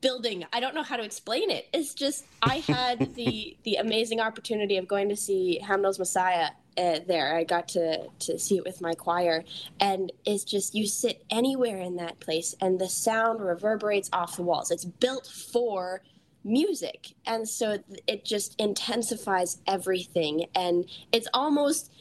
building. 0.00 0.44
I 0.52 0.60
don't 0.60 0.74
know 0.74 0.82
how 0.82 0.96
to 0.96 1.02
explain 1.02 1.50
it. 1.50 1.68
It's 1.72 1.94
just 1.94 2.24
I 2.42 2.56
had 2.58 3.14
the 3.14 3.56
the 3.64 3.76
amazing 3.76 4.20
opportunity 4.20 4.76
of 4.76 4.88
going 4.88 5.08
to 5.08 5.16
see 5.16 5.58
Handel's 5.58 5.98
Messiah 5.98 6.50
uh, 6.78 7.00
there. 7.06 7.36
I 7.36 7.44
got 7.44 7.68
to 7.68 8.08
to 8.20 8.38
see 8.38 8.56
it 8.56 8.64
with 8.64 8.80
my 8.80 8.94
choir, 8.94 9.44
and 9.80 10.12
it's 10.24 10.44
just 10.44 10.74
you 10.74 10.86
sit 10.86 11.24
anywhere 11.30 11.78
in 11.78 11.96
that 11.96 12.20
place, 12.20 12.54
and 12.60 12.78
the 12.78 12.88
sound 12.88 13.40
reverberates 13.40 14.08
off 14.12 14.36
the 14.36 14.42
walls. 14.42 14.70
It's 14.70 14.84
built 14.84 15.26
for 15.26 16.02
music, 16.44 17.14
and 17.26 17.48
so 17.48 17.78
it 18.06 18.24
just 18.24 18.54
intensifies 18.58 19.58
everything, 19.66 20.46
and 20.54 20.86
it's 21.12 21.28
almost. 21.34 21.92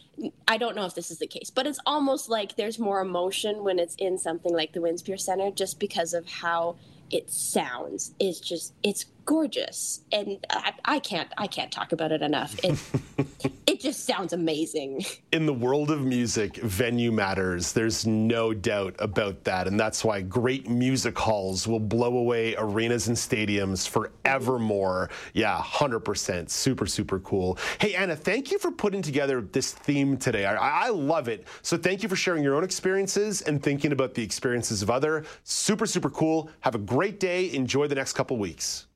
I 0.50 0.58
don't 0.58 0.76
know 0.76 0.84
if 0.84 0.96
this 0.96 1.12
is 1.12 1.20
the 1.20 1.28
case, 1.28 1.50
but 1.50 1.66
it's 1.66 1.80
almost 1.86 2.28
like 2.28 2.58
there's 2.58 2.78
more 2.78 3.00
emotion 3.00 3.64
when 3.64 3.80
it's 3.80 3.96
in 3.96 4.18
something 4.18 4.54
like 4.54 4.74
the 4.74 4.82
Winspear 4.82 5.18
Center 5.18 5.50
just 5.50 5.80
because 5.80 6.14
of 6.14 6.28
how 6.28 6.76
it 7.12 7.30
sounds 7.32 8.14
is 8.20 8.40
just 8.40 8.74
it's 8.84 9.06
gorgeous. 9.30 10.02
And 10.12 10.44
I, 10.50 10.74
I, 10.86 11.00
can't 11.00 11.32
i 11.38 11.46
can't 11.46 11.72
talk 11.72 11.92
about 11.92 12.12
it 12.12 12.24
enough. 12.24 12.60
It 12.64 12.80
it 13.68 13.80
just 13.80 14.08
sounds 14.08 14.34
amazing. 14.34 15.06
In 15.32 15.46
the 15.46 15.54
world 15.54 15.92
of 15.92 16.02
music 16.02 16.56
venue 16.56 17.12
matters. 17.12 17.72
There's 17.72 18.08
no 18.08 18.56
doubt 18.56 18.96
about 18.98 19.44
that. 19.44 19.68
And 19.68 19.80
that's 19.80 20.04
why 20.04 20.22
great 20.22 20.68
music 20.68 21.16
halls 21.16 21.68
will 21.68 21.80
blow 21.80 22.18
away 22.18 22.56
arenas 22.58 23.08
and 23.08 23.16
stadiums 23.16 23.88
forevermore. 23.88 25.12
Yeah 25.34 25.62
100% 25.62 26.50
super 26.50 26.88
super 26.88 27.20
cool. 27.20 27.60
Hey 27.80 27.94
anna 27.94 28.16
thank 28.16 28.50
you 28.50 28.58
for 28.58 28.72
putting 28.72 29.04
together 29.04 29.42
this 29.42 29.74
theme 29.74 30.18
today. 30.18 30.46
I, 30.46 30.88
I 30.88 30.90
love 30.90 31.28
it. 31.28 31.46
So 31.62 31.78
thank 31.78 32.02
you 32.02 32.10
for 32.10 32.16
sharing 32.16 32.44
your 32.44 32.56
own 32.56 32.64
experiences 32.64 33.44
and 33.44 33.62
thinking 33.62 33.92
about 33.92 34.16
the 34.16 34.24
experiences 34.24 34.82
of 34.82 34.90
other. 34.90 35.24
Super 35.44 35.86
super 35.86 36.10
cool. 36.10 36.50
Have 36.62 36.74
a 36.74 36.80
great 36.80 37.20
day. 37.20 37.54
Enjoy 37.54 37.86
the 37.86 37.94
next 37.94 38.14
couple 38.14 38.36
weeks. 38.38 38.88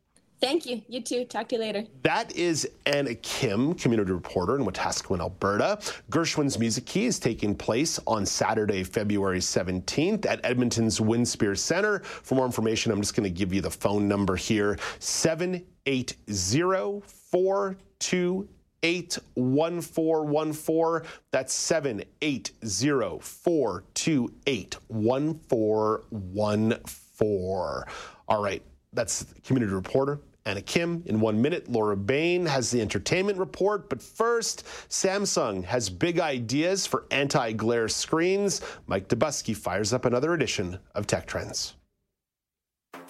Thank 0.43 0.65
you. 0.65 0.81
You 0.89 1.01
too. 1.01 1.23
Talk 1.23 1.47
to 1.49 1.55
you 1.55 1.61
later. 1.61 1.85
That 2.01 2.35
is 2.35 2.69
Anna 2.85 3.15
Kim, 3.15 3.73
community 3.75 4.11
reporter 4.11 4.57
in 4.57 4.65
Wetaskiwin, 4.65 5.21
Alberta. 5.21 5.79
Gershwin's 6.11 6.59
Magic 6.59 6.85
Key 6.85 7.05
is 7.05 7.17
taking 7.17 7.55
place 7.55 7.97
on 8.07 8.25
Saturday, 8.25 8.83
February 8.83 9.39
17th 9.39 10.25
at 10.25 10.41
Edmonton's 10.43 10.99
Winspear 10.99 11.57
Center. 11.57 11.99
For 11.99 12.35
more 12.35 12.45
information, 12.45 12.91
I'm 12.91 12.99
just 12.99 13.15
going 13.15 13.23
to 13.23 13.29
give 13.29 13.53
you 13.53 13.61
the 13.61 13.71
phone 13.71 14.05
number 14.05 14.35
here 14.35 14.77
780 14.99 16.17
428 17.07 19.19
That's 21.31 21.53
780 21.53 23.19
428 23.21 24.77
1414 24.89 26.79
four. 26.85 27.87
All 28.27 28.43
right, 28.43 28.61
that's 28.91 29.25
community 29.45 29.73
reporter 29.73 30.19
Anna 30.45 30.61
Kim. 30.61 31.03
In 31.05 31.19
one 31.19 31.41
minute, 31.41 31.69
Laura 31.69 31.95
Bain 31.95 32.45
has 32.45 32.69
the 32.69 32.81
entertainment 32.81 33.37
report. 33.37 33.89
But 33.89 34.01
first, 34.01 34.65
Samsung 34.89 35.63
has 35.63 35.89
big 35.89 36.19
ideas 36.19 36.85
for 36.85 37.05
anti 37.11 37.51
glare 37.53 37.87
screens. 37.87 38.61
Mike 38.87 39.07
Dobuski 39.07 39.55
fires 39.55 39.93
up 39.93 40.05
another 40.05 40.33
edition 40.33 40.79
of 40.95 41.07
Tech 41.07 41.25
Trends. 41.27 41.75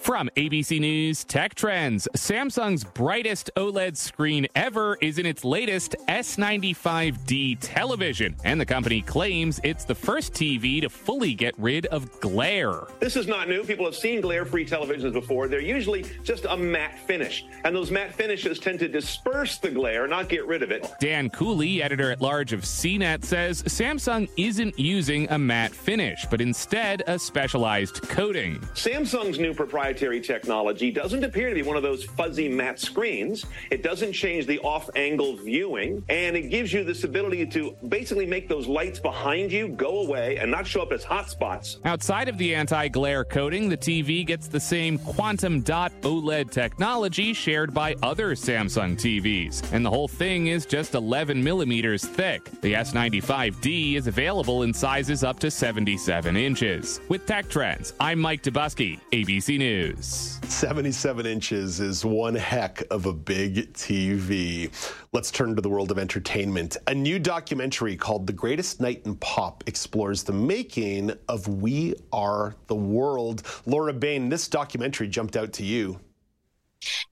From 0.04 0.28
ABC 0.36 0.80
News 0.80 1.24
Tech 1.24 1.54
Trends, 1.54 2.06
Samsung's 2.14 2.84
brightest 2.84 3.50
OLED 3.56 3.96
screen 3.96 4.46
ever 4.54 4.96
is 5.00 5.18
in 5.18 5.26
its 5.26 5.44
latest 5.44 5.96
S95D 6.08 7.56
television, 7.60 8.36
and 8.44 8.60
the 8.60 8.66
company 8.66 9.00
claims 9.00 9.60
it's 9.64 9.84
the 9.84 9.94
first 9.94 10.34
TV 10.34 10.80
to 10.82 10.88
fully 10.88 11.34
get 11.34 11.58
rid 11.58 11.86
of 11.86 12.20
glare. 12.20 12.82
This 13.00 13.16
is 13.16 13.26
not 13.26 13.48
new. 13.48 13.64
People 13.64 13.86
have 13.86 13.96
seen 13.96 14.20
glare 14.20 14.44
free 14.44 14.66
televisions 14.66 15.12
before. 15.14 15.48
They're 15.48 15.60
usually 15.60 16.04
just 16.22 16.44
a 16.44 16.56
matte 16.56 16.98
finish, 17.06 17.46
and 17.64 17.74
those 17.74 17.90
matte 17.90 18.14
finishes 18.14 18.58
tend 18.58 18.80
to 18.80 18.88
disperse 18.88 19.56
the 19.56 19.70
glare, 19.70 20.06
not 20.06 20.28
get 20.28 20.46
rid 20.46 20.62
of 20.62 20.70
it. 20.70 20.86
Dan 21.00 21.30
Cooley, 21.30 21.82
editor 21.82 22.10
at 22.10 22.20
large 22.20 22.52
of 22.52 22.60
CNET, 22.60 23.24
says 23.24 23.62
Samsung 23.62 24.28
isn't 24.36 24.78
using 24.78 25.30
a 25.30 25.38
matte 25.38 25.72
finish, 25.72 26.26
but 26.30 26.42
instead 26.42 27.02
a 27.06 27.18
specialized 27.18 28.02
coating. 28.02 28.58
Samsung's 28.74 29.38
new 29.38 29.54
proposal 29.54 29.73
proprietary 29.74 30.20
technology 30.20 30.92
doesn't 30.92 31.24
appear 31.24 31.48
to 31.48 31.54
be 31.56 31.62
one 31.64 31.76
of 31.76 31.82
those 31.82 32.04
fuzzy 32.04 32.48
matte 32.48 32.78
screens. 32.78 33.44
It 33.72 33.82
doesn't 33.82 34.12
change 34.12 34.46
the 34.46 34.60
off 34.60 34.88
angle 34.94 35.34
viewing, 35.34 36.04
and 36.08 36.36
it 36.36 36.42
gives 36.42 36.72
you 36.72 36.84
this 36.84 37.02
ability 37.02 37.44
to 37.46 37.76
basically 37.88 38.24
make 38.24 38.48
those 38.48 38.68
lights 38.68 39.00
behind 39.00 39.50
you 39.50 39.66
go 39.66 40.02
away 40.02 40.36
and 40.36 40.48
not 40.48 40.64
show 40.64 40.80
up 40.80 40.92
as 40.92 41.02
hot 41.02 41.28
spots. 41.28 41.80
Outside 41.84 42.28
of 42.28 42.38
the 42.38 42.54
anti 42.54 42.86
glare 42.86 43.24
coating, 43.24 43.68
the 43.68 43.76
TV 43.76 44.24
gets 44.24 44.46
the 44.46 44.60
same 44.60 44.96
quantum 44.96 45.60
dot 45.60 45.90
OLED 46.02 46.52
technology 46.52 47.32
shared 47.32 47.74
by 47.74 47.96
other 48.00 48.36
Samsung 48.36 48.94
TVs, 48.96 49.72
and 49.72 49.84
the 49.84 49.90
whole 49.90 50.06
thing 50.06 50.46
is 50.46 50.66
just 50.66 50.94
11 50.94 51.42
millimeters 51.42 52.04
thick. 52.04 52.44
The 52.60 52.74
S95D 52.74 53.96
is 53.96 54.06
available 54.06 54.62
in 54.62 54.72
sizes 54.72 55.24
up 55.24 55.40
to 55.40 55.50
77 55.50 56.36
inches. 56.36 57.00
With 57.08 57.26
Tech 57.26 57.48
Trends, 57.48 57.92
I'm 57.98 58.20
Mike 58.20 58.44
Dobuski, 58.44 59.00
ABC 59.10 59.58
News. 59.58 59.63
77 59.64 61.24
inches 61.24 61.80
is 61.80 62.04
one 62.04 62.34
heck 62.34 62.82
of 62.90 63.06
a 63.06 63.14
big 63.14 63.72
TV. 63.72 64.70
Let's 65.12 65.30
turn 65.30 65.56
to 65.56 65.62
the 65.62 65.70
world 65.70 65.90
of 65.90 65.98
entertainment. 65.98 66.76
A 66.86 66.94
new 66.94 67.18
documentary 67.18 67.96
called 67.96 68.26
The 68.26 68.34
Greatest 68.34 68.82
Night 68.82 69.00
in 69.06 69.16
Pop 69.16 69.64
explores 69.66 70.22
the 70.22 70.34
making 70.34 71.12
of 71.30 71.48
We 71.48 71.94
Are 72.12 72.54
the 72.66 72.74
World. 72.74 73.42
Laura 73.64 73.94
Bain, 73.94 74.28
this 74.28 74.48
documentary 74.48 75.08
jumped 75.08 75.34
out 75.34 75.54
to 75.54 75.64
you. 75.64 75.98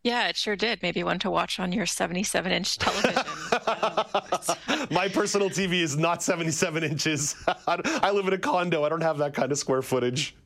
Yeah, 0.03 0.29
it 0.29 0.37
sure 0.37 0.55
did. 0.55 0.83
Maybe 0.83 1.03
one 1.03 1.21
to 1.21 1.31
watch 1.31 1.59
on 1.59 1.73
your 1.73 1.87
77 1.87 2.53
inch 2.53 2.77
television. 2.77 3.23
My 4.91 5.09
personal 5.09 5.49
TV 5.49 5.81
is 5.81 5.97
not 5.97 6.23
77 6.23 6.85
inches. 6.85 7.35
I 7.67 8.11
live 8.11 8.27
in 8.29 8.35
a 8.35 8.39
condo. 8.39 8.85
I 8.85 8.91
don't 8.91 9.01
have 9.01 9.17
that 9.19 9.33
kind 9.33 9.51
of 9.53 9.59
square 9.59 9.81
footage. 9.81 10.37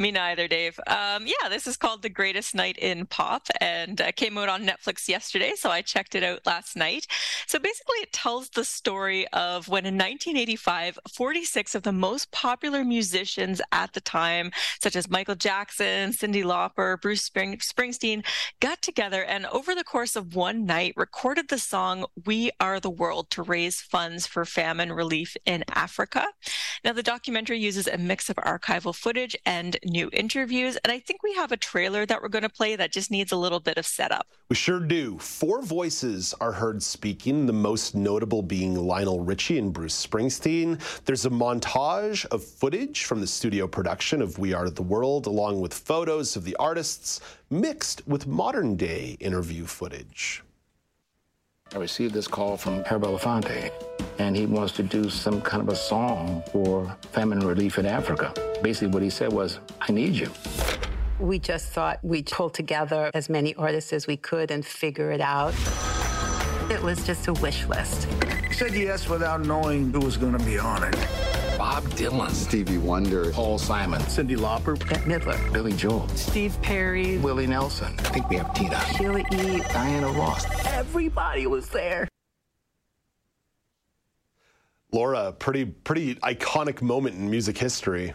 Me 0.00 0.10
neither, 0.10 0.48
Dave. 0.48 0.80
Um, 0.86 1.26
yeah, 1.26 1.50
this 1.50 1.66
is 1.66 1.76
called 1.76 2.00
The 2.00 2.08
Greatest 2.08 2.54
Night 2.54 2.78
in 2.78 3.04
Pop 3.04 3.48
and 3.60 4.00
uh, 4.00 4.12
came 4.12 4.38
out 4.38 4.48
on 4.48 4.66
Netflix 4.66 5.06
yesterday, 5.08 5.52
so 5.54 5.68
I 5.68 5.82
checked 5.82 6.14
it 6.14 6.24
out 6.24 6.40
last 6.46 6.74
night. 6.74 7.06
So 7.46 7.58
basically, 7.58 7.98
it 7.98 8.10
tells 8.10 8.48
the 8.48 8.64
story 8.64 9.28
of 9.34 9.68
when 9.68 9.84
in 9.84 9.96
1985, 9.96 10.98
46 11.12 11.74
of 11.74 11.82
the 11.82 11.92
most 11.92 12.30
popular 12.32 12.82
musicians 12.82 13.60
at 13.72 13.92
the 13.92 14.00
time, 14.00 14.52
such 14.80 14.96
as 14.96 15.10
Michael 15.10 15.34
Jackson, 15.34 16.12
Cyndi 16.12 16.44
Lauper, 16.44 16.98
Bruce 16.98 17.20
Spring- 17.20 17.58
Springsteen, 17.58 18.24
got 18.60 18.80
together 18.80 19.22
and 19.24 19.44
over 19.46 19.74
the 19.74 19.84
course 19.84 20.16
of 20.16 20.34
one 20.34 20.64
night 20.64 20.94
recorded 20.96 21.48
the 21.48 21.58
song 21.58 22.06
We 22.24 22.50
Are 22.58 22.80
the 22.80 22.88
World 22.88 23.28
to 23.32 23.42
raise 23.42 23.82
funds 23.82 24.26
for 24.26 24.46
famine 24.46 24.94
relief 24.94 25.36
in 25.44 25.62
Africa. 25.68 26.26
Now, 26.86 26.94
the 26.94 27.02
documentary 27.02 27.58
uses 27.58 27.86
a 27.86 27.98
mix 27.98 28.30
of 28.30 28.36
archival 28.36 28.94
footage 28.94 29.36
and 29.44 29.76
new 29.90 30.08
interviews. 30.12 30.78
And 30.82 30.92
I 30.92 30.98
think 30.98 31.22
we 31.22 31.34
have 31.34 31.52
a 31.52 31.56
trailer 31.56 32.06
that 32.06 32.22
we're 32.22 32.28
going 32.28 32.42
to 32.42 32.48
play 32.48 32.76
that 32.76 32.92
just 32.92 33.10
needs 33.10 33.32
a 33.32 33.36
little 33.36 33.60
bit 33.60 33.76
of 33.76 33.84
setup. 33.84 34.26
We 34.48 34.56
sure 34.56 34.80
do. 34.80 35.18
Four 35.18 35.62
voices 35.62 36.34
are 36.40 36.52
heard 36.52 36.82
speaking, 36.82 37.46
the 37.46 37.52
most 37.52 37.94
notable 37.94 38.42
being 38.42 38.74
Lionel 38.74 39.20
Richie 39.20 39.58
and 39.58 39.72
Bruce 39.72 40.06
Springsteen. 40.06 40.80
There's 41.04 41.26
a 41.26 41.30
montage 41.30 42.24
of 42.26 42.42
footage 42.42 43.04
from 43.04 43.20
the 43.20 43.26
studio 43.26 43.66
production 43.66 44.22
of 44.22 44.38
We 44.38 44.54
Are 44.54 44.70
the 44.70 44.82
World, 44.82 45.26
along 45.26 45.60
with 45.60 45.74
photos 45.74 46.36
of 46.36 46.44
the 46.44 46.56
artists, 46.56 47.20
mixed 47.50 48.06
with 48.06 48.26
modern 48.26 48.76
day 48.76 49.16
interview 49.20 49.66
footage. 49.66 50.42
I 51.72 51.78
received 51.78 52.14
this 52.14 52.26
call 52.26 52.56
from 52.56 52.82
Harry 52.82 53.00
Belafonte, 53.00 53.70
and 54.18 54.36
he 54.36 54.44
wants 54.44 54.72
to 54.72 54.82
do 54.82 55.08
some 55.08 55.40
kind 55.40 55.62
of 55.62 55.68
a 55.68 55.76
song 55.76 56.42
for 56.50 56.96
famine 57.12 57.38
relief 57.46 57.78
in 57.78 57.86
Africa. 57.86 58.34
Basically, 58.60 58.88
what 58.88 59.04
he 59.04 59.10
said 59.10 59.32
was, 59.32 59.60
I 59.80 59.92
need 59.92 60.14
you. 60.14 60.28
We 61.20 61.38
just 61.38 61.68
thought 61.68 62.00
we'd 62.02 62.26
pull 62.26 62.50
together 62.50 63.12
as 63.14 63.28
many 63.28 63.54
artists 63.54 63.92
as 63.92 64.08
we 64.08 64.16
could 64.16 64.50
and 64.50 64.66
figure 64.66 65.12
it 65.12 65.20
out. 65.20 65.54
It 66.70 66.82
was 66.82 67.06
just 67.06 67.28
a 67.28 67.34
wish 67.34 67.64
list. 67.66 68.08
He 68.48 68.54
said 68.54 68.74
yes 68.74 69.08
without 69.08 69.42
knowing 69.42 69.92
who 69.92 70.00
was 70.00 70.16
going 70.16 70.36
to 70.36 70.44
be 70.44 70.58
on 70.58 70.82
it. 70.82 71.29
Bob 71.60 71.84
Dylan, 71.90 72.30
Stevie 72.30 72.78
Wonder, 72.78 73.32
Paul 73.32 73.58
Simon, 73.58 74.00
Cyndi 74.04 74.34
Lauper, 74.34 74.78
Bette 74.88 75.02
Midler, 75.02 75.52
Billy 75.52 75.74
Joel, 75.74 76.08
Steve 76.16 76.56
Perry, 76.62 77.18
Willie 77.18 77.46
Nelson. 77.46 77.94
I 77.98 78.02
think 78.04 78.30
we 78.30 78.36
have 78.36 78.54
Tina, 78.54 78.80
Sheila 78.96 79.18
E. 79.18 79.60
Diana 79.70 80.08
Ross. 80.12 80.46
Everybody 80.68 81.46
was 81.46 81.68
there. 81.68 82.08
Laura, 84.90 85.32
pretty 85.32 85.66
pretty 85.66 86.14
iconic 86.14 86.80
moment 86.80 87.16
in 87.16 87.28
music 87.28 87.58
history. 87.58 88.14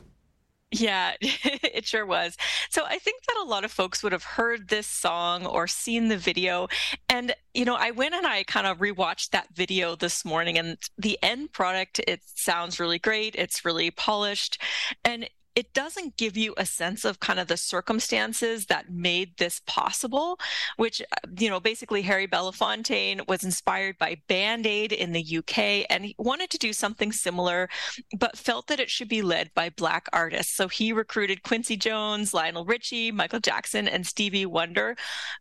Yeah, 0.80 1.14
it 1.22 1.86
sure 1.86 2.06
was. 2.06 2.36
So 2.70 2.84
I 2.86 2.98
think 2.98 3.24
that 3.24 3.44
a 3.44 3.48
lot 3.48 3.64
of 3.64 3.72
folks 3.72 4.04
would 4.04 4.12
have 4.12 4.24
heard 4.24 4.68
this 4.68 4.88
song 4.88 5.46
or 5.46 5.68
seen 5.68 6.10
the 6.10 6.18
video. 6.18 6.68
And, 7.08 7.34
you 7.54 7.64
know, 7.64 7.76
I 7.76 7.92
went 7.92 8.14
and 8.14 8.28
I 8.28 8.44
kind 8.44 8.68
of 8.68 8.80
rewatched 8.80 9.30
that 9.30 9.48
video 9.54 9.96
this 9.96 10.26
morning 10.26 10.58
and 10.58 10.78
the 10.98 11.18
end 11.24 11.54
product, 11.54 12.00
it 12.08 12.22
sounds 12.26 12.80
really 12.80 13.00
great. 13.00 13.36
It's 13.36 13.64
really 13.64 13.90
polished. 13.92 14.62
And 15.06 15.30
it 15.56 15.74
doesn't 15.74 16.18
give 16.18 16.36
you 16.36 16.54
a 16.58 16.66
sense 16.66 17.06
of 17.06 17.20
kind 17.20 17.40
of 17.40 17.48
the 17.48 17.58
circumstances 17.58 18.66
that 18.66 18.92
made 18.92 19.38
this 19.38 19.62
possible, 19.66 20.38
which, 20.76 21.02
uh, 21.02 21.28
you 21.40 21.50
know, 21.50 21.60
basically 21.60 22.02
Harry 22.02 22.28
Belafonte 22.28 23.26
was 23.28 23.44
inspired 23.44 23.98
by 23.98 24.18
Band 24.28 24.68
Aid 24.68 24.92
in 24.92 25.14
the 25.14 25.38
UK 25.38 25.86
and 25.90 26.06
he 26.06 26.16
wanted 26.18 26.50
to 26.50 26.58
do 26.58 26.74
something 26.74 27.12
similar, 27.12 27.70
but 28.18 28.38
felt 28.38 28.68
that 28.68 28.82
it 28.82 28.90
should 28.90 29.08
be 29.08 29.22
led 29.22 29.50
by 29.54 29.70
Black 29.70 30.08
artists. 30.12 30.54
So 30.54 30.68
he 30.68 30.92
recruited 30.92 31.44
Quincy 31.44 31.78
Jones, 31.78 32.34
Lionel 32.34 32.66
Richie, 32.66 33.12
Michael 33.12 33.40
Jackson, 33.40 33.88
and 33.88 34.06
Stevie 34.06 34.46
Wonder 34.46 34.98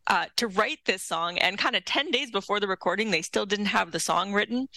uh, 0.07 0.27
to 0.37 0.47
write 0.47 0.79
this 0.87 1.03
song. 1.03 1.39
And 1.39 1.59
kind 1.59 1.75
of 1.75 1.85
10 1.85 2.11
days 2.13 2.31
before 2.31 2.61
the 2.61 2.69
recording, 2.69 3.11
they 3.11 3.23
still 3.23 3.47
didn't 3.47 3.67
have 3.67 3.91
the 3.91 4.01
song 4.01 4.33
written. 4.33 4.69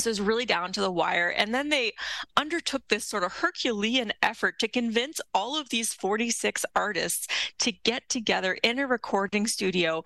So 0.00 0.08
it 0.08 0.12
was 0.12 0.20
really 0.20 0.46
down 0.46 0.72
to 0.72 0.80
the 0.80 0.90
wire. 0.90 1.28
And 1.28 1.54
then 1.54 1.68
they 1.68 1.92
undertook 2.36 2.88
this 2.88 3.04
sort 3.04 3.24
of 3.24 3.32
Herculean 3.32 4.12
effort 4.22 4.58
to 4.60 4.68
convince 4.68 5.20
all 5.34 5.58
of 5.58 5.68
these 5.68 5.92
46 5.92 6.64
artists 6.74 7.26
to 7.58 7.72
get 7.72 8.08
together 8.08 8.56
in 8.62 8.78
a 8.78 8.86
recording 8.86 9.46
studio 9.46 10.02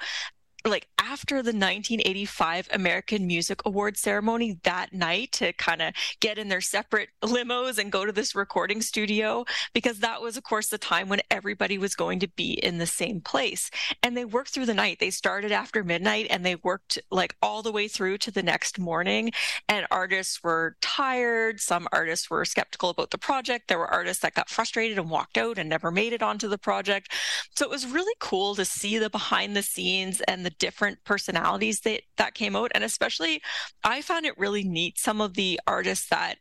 like 0.67 0.89
after 0.99 1.37
the 1.37 1.49
1985 1.49 2.69
American 2.73 3.27
Music 3.27 3.61
Awards 3.67 4.01
ceremony 4.01 4.59
that 4.63 4.95
night 4.95 5.33
to 5.33 5.53
kind 5.53 5.83
of 5.83 5.93
get 6.21 6.39
in 6.39 6.49
their 6.49 6.63
separate 6.63 7.11
limos 7.23 7.79
and 7.79 7.93
go 7.93 8.07
to 8.07 8.13
this 8.13 8.35
recording 8.35 8.81
studio 8.81 9.45
because 9.75 9.99
that 9.99 10.23
was 10.23 10.39
of 10.39 10.43
course 10.43 10.69
the 10.69 10.79
time 10.79 11.11
when 11.11 11.21
everybody 11.31 11.77
was 11.77 11.95
going 11.95 12.19
to 12.21 12.29
be 12.29 12.53
in 12.55 12.79
the 12.79 12.87
same 12.87 13.21
place. 13.21 13.71
And 14.03 14.17
they 14.17 14.25
worked 14.25 14.51
through 14.51 14.67
the 14.67 14.75
night. 14.75 14.99
They 15.01 15.11
started 15.11 15.53
after 15.53 15.85
midnight 15.85 16.29
and 16.31 16.45
they 16.45 16.57
worked 16.57 16.99
like 17.11 17.37
all 17.43 17.63
the 17.63 17.73
way 17.73 17.87
through 17.87 18.19
to 18.19 18.31
the 18.31 18.43
next 18.43 18.79
morning. 18.79 19.33
And 19.69 19.87
artists 19.91 20.43
were 20.43 20.77
tired. 20.81 21.61
Some 21.61 21.87
artists 21.93 22.31
were 22.31 22.45
skeptical 22.47 22.89
about 22.89 23.11
the 23.11 23.19
project. 23.19 23.69
There 23.69 23.79
were 23.79 23.93
artists 23.93 24.23
that 24.23 24.35
got 24.35 24.49
frustrated 24.49 24.99
and 24.99 25.11
walked 25.11 25.37
out 25.37 25.59
and 25.59 25.69
never 25.69 25.91
made 25.91 26.15
it 26.15 26.23
onto 26.23 26.49
the 26.49 26.59
project. 26.59 27.13
So 27.55 27.67
it 27.67 27.71
was 27.71 27.87
really 27.87 28.15
cool 28.19 28.55
to 28.55 28.65
see 28.65 28.97
the 28.97 29.11
behind 29.11 29.55
the 29.55 29.63
scenes 29.63 30.23
and 30.23 30.45
the 30.45 30.54
different 30.59 31.03
personalities 31.05 31.81
that 31.81 32.03
that 32.17 32.35
came 32.35 32.57
out 32.57 32.71
and 32.75 32.85
especially 32.85 33.43
i 33.83 34.01
found 34.03 34.27
it 34.27 34.39
really 34.39 34.65
neat 34.65 34.99
some 34.99 35.21
of 35.21 35.35
the 35.35 35.61
artists 35.67 36.09
that 36.09 36.37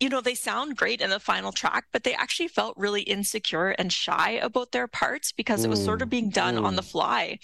you 0.00 0.08
know 0.08 0.20
they 0.20 0.34
sound 0.34 0.76
great 0.76 1.00
in 1.00 1.10
the 1.10 1.20
final 1.20 1.52
track 1.52 1.84
but 1.92 2.04
they 2.04 2.14
actually 2.14 2.48
felt 2.48 2.76
really 2.76 3.02
insecure 3.02 3.68
and 3.70 3.92
shy 3.92 4.32
about 4.42 4.72
their 4.72 4.88
parts 4.88 5.32
because 5.32 5.64
it 5.64 5.68
was 5.68 5.82
sort 5.82 6.02
of 6.02 6.10
being 6.10 6.30
done 6.30 6.56
mm. 6.56 6.64
on 6.64 6.76
the 6.76 6.82
fly 6.82 7.38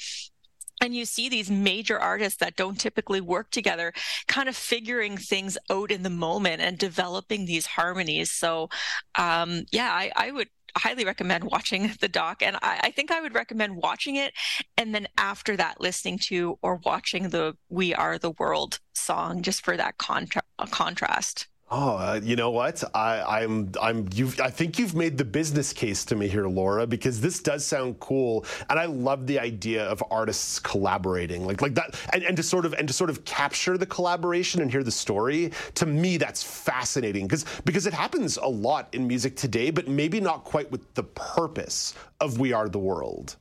and 0.81 0.95
you 0.95 1.05
see 1.05 1.29
these 1.29 1.51
major 1.51 1.99
artists 1.99 2.39
that 2.39 2.57
don't 2.57 2.79
typically 2.81 3.21
work 3.21 3.51
together 3.51 3.93
kind 4.27 4.49
of 4.49 4.57
figuring 4.57 5.17
things 5.17 5.59
out 5.71 5.91
in 5.91 6.03
the 6.03 6.11
moment 6.11 6.63
and 6.63 6.79
developing 6.79 7.45
these 7.45 7.67
harmonies 7.67 8.31
so 8.31 8.69
um, 9.17 9.65
yeah 9.73 9.91
I, 9.93 10.11
I, 10.15 10.31
would 10.31 10.49
highly 10.77 11.05
recommend 11.05 11.45
watching 11.45 11.91
the 12.01 12.09
doc. 12.09 12.43
And 12.43 12.57
I, 12.57 12.81
I, 12.85 12.91
think 12.91 13.11
I 13.11 13.21
would 13.21 13.35
recommend 13.35 13.77
watching 13.77 14.17
it 14.17 14.35
and 14.77 14.95
then 14.95 15.09
after 15.17 15.57
that, 15.57 15.81
listening 15.81 16.19
to 16.25 16.59
or 16.63 16.77
watching 16.85 17.31
the 17.31 17.57
We 17.69 17.95
Are 17.95 18.19
the 18.19 18.33
World 18.33 18.81
song 18.95 19.43
just 19.43 19.65
for 19.65 19.77
that 19.77 19.99
contra- 19.99 20.43
contrast. 20.71 21.49
Oh, 21.71 21.97
uh, 21.97 22.21
you 22.23 22.35
know 22.35 22.51
what? 22.51 22.83
I, 22.95 23.43
I'm, 23.43 23.73
I'm. 23.83 24.09
You. 24.15 24.33
I 24.43 24.49
think 24.49 24.79
you've 24.79 24.95
made 24.95 25.19
the 25.19 25.25
business 25.25 25.75
case 25.75 26.03
to 26.07 26.17
me 26.17 26.27
here, 26.27 26.47
Laura, 26.47 26.87
because 26.87 27.21
this 27.21 27.41
does 27.41 27.67
sound 27.67 28.01
cool, 28.01 28.47
and 28.71 28.79
I 28.79 28.87
love 28.87 29.27
the 29.27 29.39
idea 29.39 29.85
of 29.85 30.03
artists 30.11 30.59
collaborating, 30.61 31.45
like, 31.45 31.61
like 31.61 31.75
that, 31.75 31.95
and, 32.15 32.23
and 32.23 32.37
to 32.39 32.43
sort 32.43 32.65
of, 32.65 32.73
and 32.73 32.89
to 32.89 32.95
sort 32.95 33.11
of 33.11 33.23
capture 33.27 33.77
the 33.77 33.85
collaboration 33.85 34.63
and 34.63 34.71
hear 34.71 34.83
the 34.83 34.91
story. 34.91 35.53
To 35.75 35.85
me, 35.85 36.17
that's 36.17 36.43
fascinating 36.43 37.27
because 37.27 37.45
because 37.67 37.87
it 37.87 37.93
happens 37.93 38.39
a 38.39 38.49
lot 38.49 38.89
in 38.95 39.07
music 39.07 39.37
today, 39.37 39.71
but 39.71 39.89
maybe 39.89 40.21
not 40.21 40.45
quite 40.45 40.71
with 40.71 40.95
the 40.95 41.03
purpose 41.03 41.93
of 42.19 42.39
"We 42.39 42.55
Are 42.55 42.71
the 42.71 42.79
World." 42.79 43.37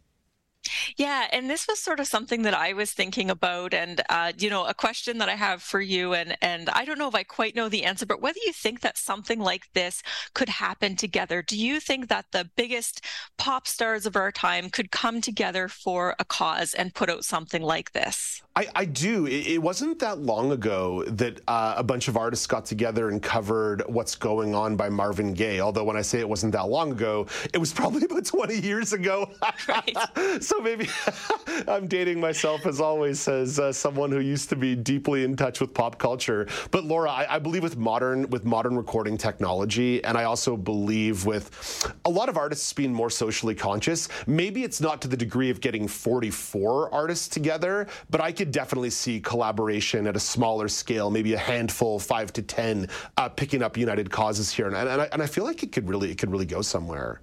Yeah, 0.97 1.27
and 1.31 1.49
this 1.49 1.67
was 1.67 1.79
sort 1.79 1.99
of 1.99 2.07
something 2.07 2.43
that 2.43 2.53
I 2.53 2.73
was 2.73 2.91
thinking 2.91 3.29
about, 3.29 3.73
and 3.73 4.01
uh, 4.09 4.33
you 4.37 4.49
know, 4.49 4.65
a 4.65 4.73
question 4.73 5.17
that 5.19 5.29
I 5.29 5.35
have 5.35 5.61
for 5.61 5.81
you, 5.81 6.13
and 6.13 6.37
and 6.41 6.69
I 6.69 6.85
don't 6.85 6.97
know 6.97 7.07
if 7.07 7.15
I 7.15 7.23
quite 7.23 7.55
know 7.55 7.69
the 7.69 7.83
answer, 7.83 8.05
but 8.05 8.21
whether 8.21 8.39
you 8.45 8.53
think 8.53 8.81
that 8.81 8.97
something 8.97 9.39
like 9.39 9.71
this 9.73 10.01
could 10.33 10.49
happen 10.49 10.95
together. 10.95 11.41
Do 11.41 11.57
you 11.57 11.79
think 11.79 12.09
that 12.09 12.25
the 12.31 12.49
biggest 12.55 13.03
pop 13.37 13.67
stars 13.67 14.05
of 14.05 14.15
our 14.15 14.31
time 14.31 14.69
could 14.69 14.91
come 14.91 15.21
together 15.21 15.67
for 15.67 16.15
a 16.19 16.25
cause 16.25 16.73
and 16.73 16.93
put 16.93 17.09
out 17.09 17.23
something 17.23 17.61
like 17.61 17.93
this? 17.93 18.41
I, 18.57 18.67
I 18.75 18.85
do. 18.85 19.27
It, 19.27 19.47
it, 19.47 19.61
wasn't 19.61 19.99
that 19.99 20.17
long 20.17 20.51
ago 20.51 21.03
that 21.03 21.41
uh, 21.47 21.75
a 21.77 21.83
bunch 21.83 22.07
of 22.07 22.17
artists 22.17 22.47
got 22.47 22.65
together 22.65 23.09
and 23.09 23.21
covered 23.21 23.83
"What's 23.85 24.15
Going 24.15 24.55
On" 24.55 24.75
by 24.75 24.89
Marvin 24.89 25.33
Gaye. 25.33 25.59
Although 25.59 25.83
when 25.83 25.95
I 25.95 26.01
say 26.01 26.19
it 26.19 26.27
wasn't 26.27 26.53
that 26.53 26.67
long 26.67 26.91
ago, 26.91 27.27
it 27.53 27.59
was 27.59 27.71
probably 27.71 28.03
about 28.05 28.25
20 28.25 28.59
years 28.59 28.93
ago. 28.93 29.29
Right. 29.67 29.97
so 30.41 30.56
maybe 30.61 30.87
I'm 31.67 31.87
dating 31.87 32.19
myself 32.19 32.65
as 32.65 32.79
always, 32.79 33.27
as 33.27 33.59
uh, 33.59 33.71
someone 33.71 34.11
who 34.11 34.19
used 34.19 34.49
to 34.49 34.55
be 34.55 34.75
deeply 34.75 35.23
in 35.23 35.35
touch 35.35 35.59
with 35.59 35.73
pop 35.73 35.97
culture. 35.97 36.47
But 36.71 36.85
Laura, 36.85 37.09
I, 37.09 37.35
I 37.35 37.39
believe 37.39 37.63
with 37.63 37.77
modern 37.77 38.29
with 38.29 38.45
modern 38.45 38.75
recording 38.75 39.17
technology, 39.17 40.03
and 40.03 40.17
I 40.17 40.25
also 40.25 40.57
believe 40.57 41.25
with 41.25 41.93
a 42.05 42.09
lot 42.09 42.29
of 42.29 42.37
artists 42.37 42.71
being 42.73 42.93
more 42.93 43.09
socially 43.09 43.55
conscious. 43.55 44.07
Maybe 44.27 44.63
it's 44.63 44.81
not 44.81 45.01
to 45.01 45.07
the 45.07 45.17
degree 45.17 45.49
of 45.49 45.61
getting 45.61 45.87
44 45.87 46.93
artists 46.93 47.27
together, 47.27 47.87
but 48.09 48.21
I 48.21 48.31
could 48.31 48.51
definitely 48.51 48.89
see 48.89 49.19
collaboration 49.19 50.07
at 50.07 50.15
a 50.15 50.19
smaller 50.19 50.67
scale, 50.67 51.09
maybe 51.09 51.33
a 51.33 51.37
handful, 51.37 51.99
five 51.99 52.33
to 52.33 52.41
ten, 52.41 52.87
uh, 53.17 53.29
picking 53.29 53.61
up 53.63 53.77
united 53.77 54.09
causes 54.09 54.51
here, 54.51 54.67
and, 54.67 54.75
and, 54.75 55.01
I, 55.01 55.09
and 55.11 55.21
I 55.21 55.27
feel 55.27 55.43
like 55.43 55.63
it 55.63 55.71
could 55.71 55.87
really 55.87 56.11
it 56.11 56.17
could 56.17 56.31
really 56.31 56.45
go 56.45 56.61
somewhere. 56.61 57.21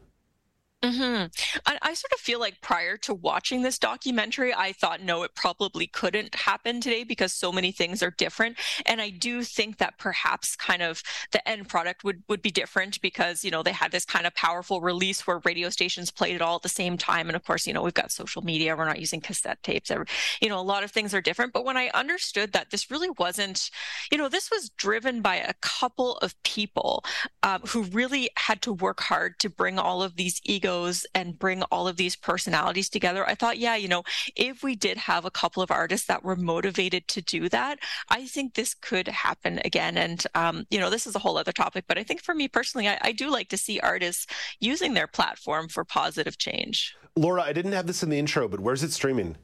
Mm-hmm. 0.85 1.61
I, 1.65 1.79
I, 1.81 1.95
sort 1.95 2.13
of 2.13 2.21
feel 2.21 2.39
like 2.39 2.61
prior 2.61 2.99
to 2.99 3.15
watching 3.15 3.63
this 3.63 3.79
documentary, 3.79 4.53
I 4.53 4.73
thought, 4.73 5.03
no, 5.03 5.23
it 5.23 5.35
probably 5.35 5.87
couldn't 5.87 6.35
happen 6.35 6.83
today 6.83 7.05
because 7.05 7.33
so 7.33 7.51
many 7.51 7.73
things 7.73 8.03
are 8.03 8.11
different. 8.11 8.59
And 8.85 9.01
I 9.01 9.09
do 9.09 9.43
think 9.45 9.79
that 9.79 9.97
perhaps 9.97 10.57
kind 10.57 10.83
of 10.83 11.03
the 11.33 11.47
end 11.49 11.71
product 11.71 12.05
would, 12.05 12.23
would 12.29 12.43
be 12.43 12.51
different 12.51 13.01
because, 13.01 13.45
you 13.45 13.51
know, 13.51 13.63
they 13.63 13.73
had 13.73 13.93
this 13.93 14.05
kind 14.05 14.27
of 14.27 14.35
powerful 14.35 14.83
release 14.83 15.27
where 15.27 15.41
radio 15.47 15.71
stations 15.71 16.11
played 16.11 16.35
it 16.35 16.43
all 16.43 16.57
at 16.57 16.63
the 16.63 16.69
same 16.69 16.99
time. 16.99 17.29
And 17.29 17.37
of 17.37 17.45
course, 17.45 17.67
you 17.67 17.73
know, 17.73 17.83
we've 17.83 17.95
got 17.95 18.13
social 18.13 18.43
media, 18.43 18.77
we're 18.77 18.85
not 18.85 19.01
using 19.01 19.23
cassette 19.23 19.63
tapes, 19.63 19.91
you 20.43 20.49
know, 20.51 20.59
a 20.59 20.61
lot 20.61 20.85
of 20.85 20.91
things 20.91 21.15
are 21.15 21.23
different. 21.23 21.55
But 21.55 21.65
when 21.65 21.79
I 21.79 21.89
understood 21.95 22.53
that 22.53 22.71
this 22.71 22.91
really 22.91 23.11
wasn't, 23.19 23.71
you 24.13 24.19
know, 24.19 24.29
this 24.29 24.51
was 24.51 24.69
driven 24.77 25.23
by 25.23 25.37
a 25.37 25.55
couple 25.63 26.19
of 26.19 26.35
people 26.43 27.05
um, 27.43 27.63
who 27.69 27.85
really 27.85 28.29
had 28.37 28.61
to 28.63 28.73
work 28.73 29.01
hard 29.01 29.39
to 29.39 29.49
bring 29.49 29.79
all 29.79 30.03
of 30.03 30.17
these 30.17 30.43
egos 30.45 30.74
and 31.15 31.39
bring 31.39 31.63
all 31.65 31.89
of 31.89 31.97
these 31.97 32.17
personalities 32.17 32.89
together. 32.89 33.27
I 33.27 33.35
thought, 33.35 33.59
yeah, 33.59 33.77
you 33.77 33.89
know, 33.89 34.03
if 34.37 34.63
we 34.63 34.75
did 34.75 34.97
have 34.97 35.25
a 35.25 35.31
couple 35.31 35.63
of 35.63 35.71
artists 35.71 36.07
that 36.07 36.25
were 36.25 36.37
motivated 36.37 37.07
to 37.09 37.23
do 37.23 37.49
that, 37.51 37.79
I 38.09 38.27
think 38.27 38.55
this 38.55 38.75
could 38.75 39.09
happen 39.09 39.61
again. 39.65 39.97
And, 39.97 40.25
um, 40.35 40.65
you 40.71 40.79
know, 40.79 40.91
this 40.91 41.07
is 41.07 41.15
a 41.15 41.19
whole 41.19 41.39
other 41.39 41.53
topic, 41.53 41.85
but 41.87 41.99
I 41.99 42.03
think 42.03 42.23
for 42.23 42.35
me 42.35 42.49
personally, 42.49 42.89
I, 42.89 42.99
I 43.03 43.13
do 43.13 43.31
like 43.31 43.49
to 43.51 43.57
see 43.57 43.81
artists 43.81 44.27
using 44.61 44.95
their 44.95 45.07
platform 45.07 45.69
for 45.69 45.85
positive 45.85 46.39
change. 46.39 46.95
Laura, 47.17 47.43
I 47.43 47.53
didn't 47.53 47.73
have 47.73 47.87
this 47.87 48.03
in 48.03 48.11
the 48.11 48.19
intro, 48.19 48.49
but 48.49 48.61
where's 48.61 48.83
it 48.83 48.93
streaming? 48.93 49.37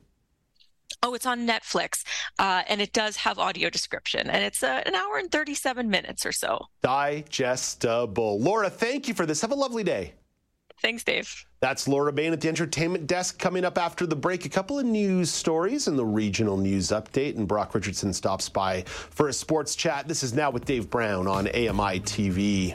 Oh, 1.02 1.14
it's 1.14 1.24
on 1.24 1.46
Netflix, 1.46 2.04
uh, 2.38 2.62
and 2.68 2.82
it 2.82 2.92
does 2.92 3.16
have 3.16 3.38
audio 3.38 3.70
description, 3.70 4.28
and 4.28 4.44
it's 4.44 4.62
uh, 4.62 4.82
an 4.84 4.94
hour 4.94 5.16
and 5.16 5.30
37 5.30 5.88
minutes 5.88 6.26
or 6.26 6.32
so. 6.32 6.66
Digestible. 6.82 8.38
Laura, 8.40 8.68
thank 8.68 9.08
you 9.08 9.14
for 9.14 9.24
this. 9.24 9.40
Have 9.40 9.52
a 9.52 9.54
lovely 9.54 9.84
day. 9.84 10.12
Thanks, 10.80 11.04
Dave. 11.04 11.44
That's 11.60 11.86
Laura 11.86 12.10
Bain 12.10 12.32
at 12.32 12.40
the 12.40 12.48
entertainment 12.48 13.06
desk. 13.06 13.38
Coming 13.38 13.66
up 13.66 13.76
after 13.76 14.06
the 14.06 14.16
break, 14.16 14.46
a 14.46 14.48
couple 14.48 14.78
of 14.78 14.86
news 14.86 15.30
stories 15.30 15.88
and 15.88 15.98
the 15.98 16.04
regional 16.04 16.56
news 16.56 16.88
update. 16.88 17.36
And 17.36 17.46
Brock 17.46 17.74
Richardson 17.74 18.14
stops 18.14 18.48
by 18.48 18.82
for 18.82 19.28
a 19.28 19.32
sports 19.32 19.74
chat. 19.74 20.08
This 20.08 20.22
is 20.22 20.32
now 20.32 20.50
with 20.50 20.64
Dave 20.64 20.88
Brown 20.88 21.26
on 21.26 21.48
AMI 21.48 22.00
TV. 22.00 22.74